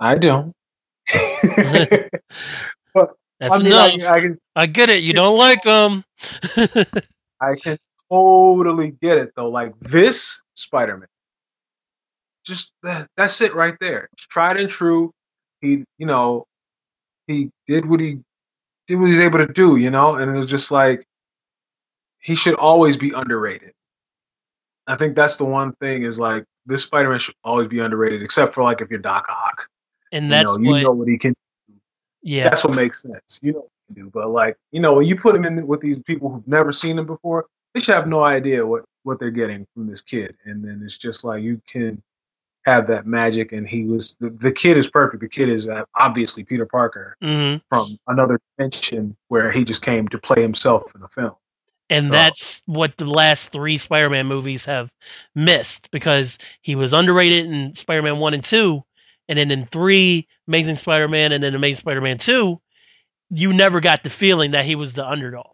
[0.00, 0.52] I don't.
[3.40, 4.00] That's I mean, enough.
[4.04, 5.02] I, I can I get it.
[5.02, 6.04] You don't like them.
[7.40, 7.76] I can
[8.10, 9.50] totally get it though.
[9.50, 11.08] Like this Spider-Man,
[12.46, 14.08] just that, that's it right there.
[14.12, 15.12] It's tried and true.
[15.60, 16.46] He, you know,
[17.26, 18.20] he did what he
[18.86, 19.76] did what he was able to do.
[19.76, 21.06] You know, and it was just like
[22.20, 23.72] he should always be underrated.
[24.86, 28.54] I think that's the one thing is like this Spider-Man should always be underrated, except
[28.54, 29.68] for like if you're Doc Ock.
[30.12, 30.82] and You that's know, you what.
[30.82, 31.34] know what he can
[32.22, 32.44] yeah.
[32.44, 33.40] that's what makes sense.
[33.42, 35.66] You know what you can do, but like you know, when you put him in
[35.66, 39.18] with these people who've never seen him before, they should have no idea what what
[39.18, 40.36] they're getting from this kid.
[40.44, 42.02] And then it's just like you can
[42.64, 43.52] have that magic.
[43.52, 45.20] And he was the, the kid is perfect.
[45.20, 50.08] The kid is uh, obviously Peter Parker hmm from another dimension where he just came
[50.08, 51.32] to play himself in the film.
[51.90, 54.90] And So- that's what the last three Spider-Man movies have
[55.34, 58.82] missed because he was underrated in Spider-Man one and two,
[59.28, 62.60] and then in three, Amazing Spider-Man, and then Amazing Spider-Man two,
[63.30, 65.53] you never got the feeling that he was the underdog.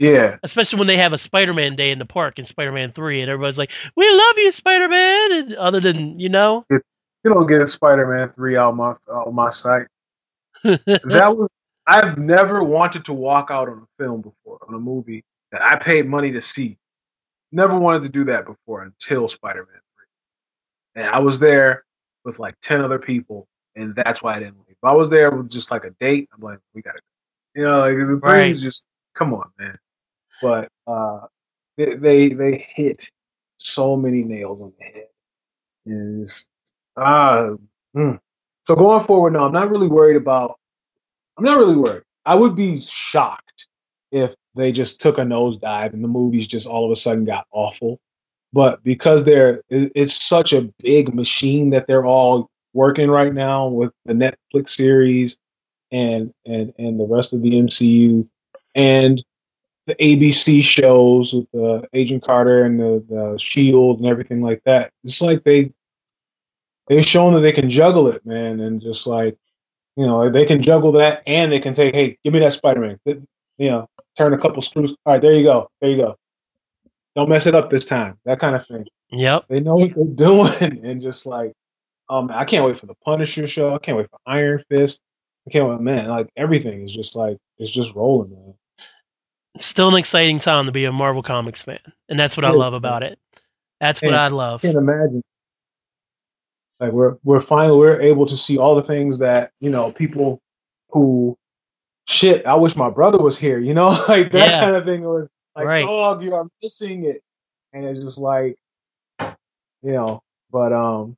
[0.00, 3.30] Yeah, Especially when they have a Spider-Man day in the park in Spider-Man three, and
[3.30, 6.80] everybody's like, "We love you, Spider-Man," and other than you know, you
[7.24, 9.86] don't get a Spider-Man three out my out my sight.
[10.64, 11.48] that was
[11.86, 15.22] I've never wanted to walk out on a film before on a movie
[15.52, 16.76] that I paid money to see.
[17.52, 19.80] Never wanted to do that before until Spider-Man
[20.94, 21.02] 3.
[21.02, 21.84] And I was there
[22.24, 23.46] with like 10 other people
[23.76, 24.70] and that's why I didn't leave.
[24.70, 27.60] If I was there with just like a date, I'm like, we gotta, go.
[27.60, 28.38] you know, like the Right.
[28.40, 29.76] thing is just come on, man.
[30.44, 31.26] But uh,
[31.78, 33.10] they, they they hit
[33.56, 35.06] so many nails on the head,
[35.86, 36.26] and
[36.96, 37.54] ah.
[37.96, 38.20] mm.
[38.64, 40.58] So going forward, now, I'm not really worried about.
[41.38, 42.02] I'm not really worried.
[42.26, 43.68] I would be shocked
[44.12, 47.46] if they just took a nosedive and the movies just all of a sudden got
[47.50, 47.98] awful.
[48.52, 53.92] But because they're, it's such a big machine that they're all working right now with
[54.04, 55.38] the Netflix series
[55.90, 58.26] and and and the rest of the MCU
[58.74, 59.22] and
[59.86, 64.92] the ABC shows with the Agent Carter and the, the Shield and everything like that.
[65.02, 65.72] It's like they
[66.88, 69.36] they've shown that they can juggle it, man, and just like
[69.96, 72.80] you know they can juggle that and they can say, hey, give me that Spider
[72.80, 72.98] Man,
[73.58, 74.96] you know, turn a couple screws.
[75.04, 76.16] All right, there you go, there you go.
[77.14, 78.18] Don't mess it up this time.
[78.24, 78.86] That kind of thing.
[79.10, 79.44] Yep.
[79.48, 81.52] They know what they're doing, and just like,
[82.08, 83.74] um, I can't wait for the Punisher show.
[83.74, 85.00] I can't wait for Iron Fist.
[85.46, 86.08] I can't wait, man.
[86.08, 88.54] Like everything is just like it's just rolling, man.
[89.58, 91.78] Still an exciting time to be a Marvel Comics fan,
[92.08, 93.18] and that's what I love about it.
[93.80, 94.60] That's what And- I love.
[94.64, 95.22] I can't imagine.
[96.80, 100.40] Like we're we're finally we're able to see all the things that you know people
[100.90, 101.36] who
[102.08, 102.44] shit.
[102.46, 103.58] I wish my brother was here.
[103.58, 104.60] You know, like that Yeah.
[104.60, 105.06] kind of thing.
[105.06, 105.86] Or like, Right.
[105.86, 107.22] dog, you are missing it,
[107.72, 108.56] and it's just like,
[109.20, 110.20] you know.
[110.50, 111.16] But um,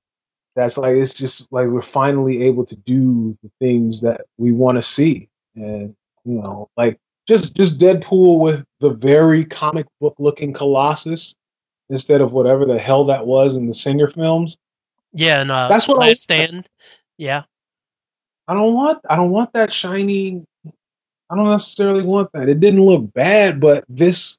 [0.55, 4.77] that's like it's just like we're finally able to do the things that we want
[4.77, 5.97] to see, and
[6.27, 11.37] you know, like just just Deadpool with the very comic book looking Colossus
[11.91, 14.59] instead of whatever the hell that was in the Singer films.
[15.13, 16.69] Yeah, and uh, That's what I- Stand.
[17.19, 17.45] Yeah,
[18.49, 20.45] I don't want I don't want that shiny
[21.29, 22.49] I don't necessarily want that.
[22.49, 24.39] It didn't look bad, but this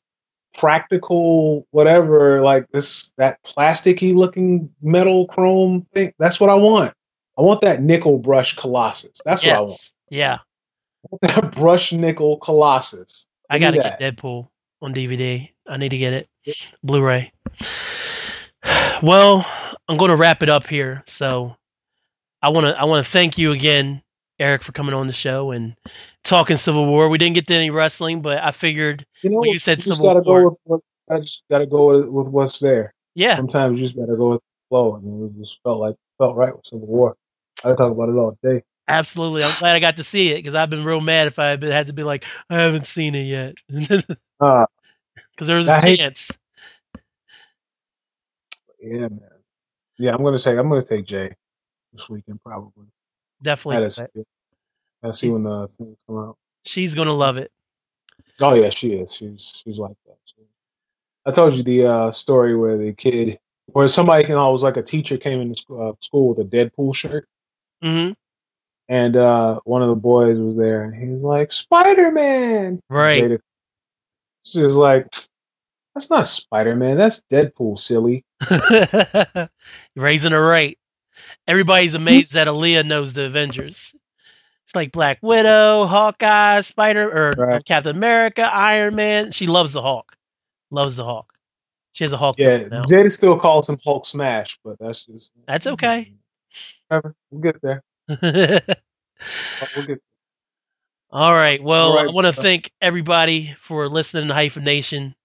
[0.58, 6.94] practical whatever, like this that plasticky looking metal chrome thing, that's what I want.
[7.38, 9.22] I want that nickel brush colossus.
[9.26, 9.92] That's what I want.
[10.10, 10.38] yeah.
[11.22, 13.28] That brush nickel colossus.
[13.50, 14.48] I me gotta get Deadpool
[14.82, 15.50] on DVD.
[15.68, 16.28] I need to get it
[16.84, 17.32] Blu-ray.
[19.04, 19.46] Well,
[19.88, 21.04] I'm going to wrap it up here.
[21.08, 21.56] So,
[22.42, 24.02] I want to I want to thank you again,
[24.40, 25.76] Eric, for coming on the show and
[26.24, 27.10] talking Civil War.
[27.10, 30.14] We didn't get to any wrestling, but I figured, You know, you said just Civil
[30.14, 30.52] gotta War.
[30.52, 32.94] go with I just gotta go with, with what's there.
[33.16, 36.36] yeah, Sometimes you just gotta go with the flow, and it just felt like felt
[36.36, 37.16] right with Civil War.
[37.64, 38.64] I could talk about it all day.
[38.88, 39.44] Absolutely.
[39.44, 41.60] I'm glad I got to see it because I've been real mad if I had
[41.60, 44.04] been- had to be like, I haven't seen it yet, because
[44.40, 44.66] Uh,
[45.40, 46.32] there was a I hate- chance.
[48.80, 49.22] Yeah, man.
[49.98, 51.32] Yeah, I'm gonna take I'm gonna take Jay
[51.92, 52.86] this weekend probably.
[53.42, 54.24] Definitely, gotta see.
[55.04, 56.38] I see when the things come out.
[56.66, 57.52] she's gonna love it.
[58.42, 59.16] Oh yeah, she is.
[59.16, 60.18] She's she's like that.
[60.26, 60.36] She-
[61.26, 64.84] I told you the uh, story where the kid, where somebody can always like a
[64.84, 67.28] teacher came into uh, school with a Deadpool shirt,
[67.82, 68.12] hmm
[68.90, 72.80] and uh, one of the boys was there, and he was like Spider Man.
[72.90, 73.24] Right.
[73.24, 73.40] Jada,
[74.46, 75.08] she was like,
[75.94, 76.98] "That's not Spider Man.
[76.98, 78.24] That's Deadpool, silly."
[79.96, 80.78] Raising her right.
[81.48, 83.96] Everybody's amazed that Aaliyah knows the Avengers.
[84.66, 87.64] It's like Black Widow, Hawkeye, Spider, or Right.
[87.66, 89.32] Captain America, Iron Man.
[89.32, 90.16] She loves the Hawk.
[90.72, 91.34] Loves the Hawk.
[91.94, 92.60] She has a Hawk Yeah.
[92.68, 96.14] Jada still calls him Hulk Smash, but that's just That's okay.
[96.90, 97.16] Whatever.
[97.32, 97.82] We'll get there.
[98.10, 98.20] We'll
[101.12, 101.62] All right.
[101.62, 102.08] Well, All right.
[102.08, 105.16] I want to thank everybody for listening to Hyphenation.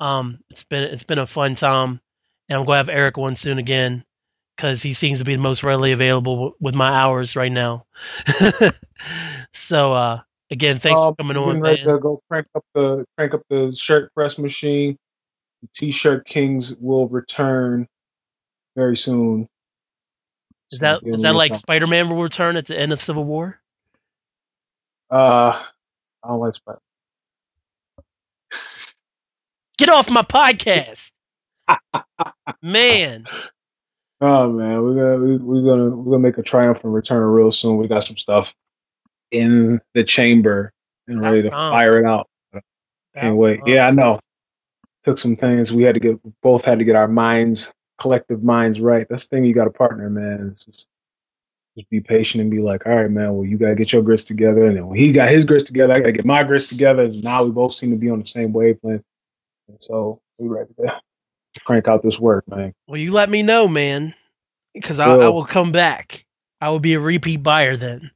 [0.00, 2.00] Um, it's been it's been a fun time,
[2.48, 4.04] and I'm going to have Eric on soon again
[4.56, 7.86] because he seems to be the most readily available w- with my hours right now.
[9.52, 10.20] so, uh,
[10.50, 11.88] again, thanks Um, for coming on, ready man.
[11.88, 14.96] to go crank up the crank up the shirt press machine.
[15.62, 17.86] The T-shirt Kings will return
[18.76, 19.48] very soon.
[20.72, 21.54] Is that is that like.
[21.54, 23.60] Spider Man will return at the end of Civil War?
[25.10, 25.62] Uh,
[26.22, 26.80] I don't like Spider.
[29.78, 31.12] Get off my podcast,
[32.62, 33.24] man.
[34.20, 37.76] Oh man, we're gonna we, we're gonna we're gonna make a triumphant return real soon.
[37.76, 38.54] We got some stuff
[39.30, 40.72] in the chamber
[41.08, 42.28] and ready to fire it out.
[43.16, 43.60] Can't wait.
[43.66, 44.20] Yeah, I know.
[45.02, 45.72] Took some things.
[45.72, 49.08] We had to get both had to get our minds, collective minds right.
[49.08, 49.44] That's the thing.
[49.44, 50.50] You got to partner, man.
[50.50, 50.88] It's just
[51.76, 53.34] just be patient and be like, all right, man.
[53.34, 55.94] Well, you gotta get your grits together, and then when he got his grits together,
[55.94, 57.04] I gotta get my grits together.
[57.04, 59.04] And now we both seem to be on the same wavelength.
[59.68, 61.00] And so we ready to
[61.64, 62.74] crank out this work, man.
[62.86, 64.14] Well, you let me know, man,
[64.74, 65.46] because I, I Will.
[65.46, 66.26] come back.
[66.60, 68.10] I will be a repeat buyer then.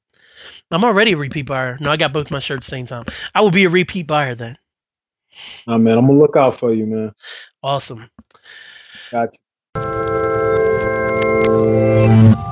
[0.71, 1.79] I'm already a repeat buyer.
[1.81, 3.05] No, I got both my shirts same time.
[3.35, 4.57] I will be a repeat buyer then.
[5.67, 7.13] Oh man, I'm gonna look out for you, man.
[7.63, 8.11] Awesome.
[12.07, 12.46] Got you.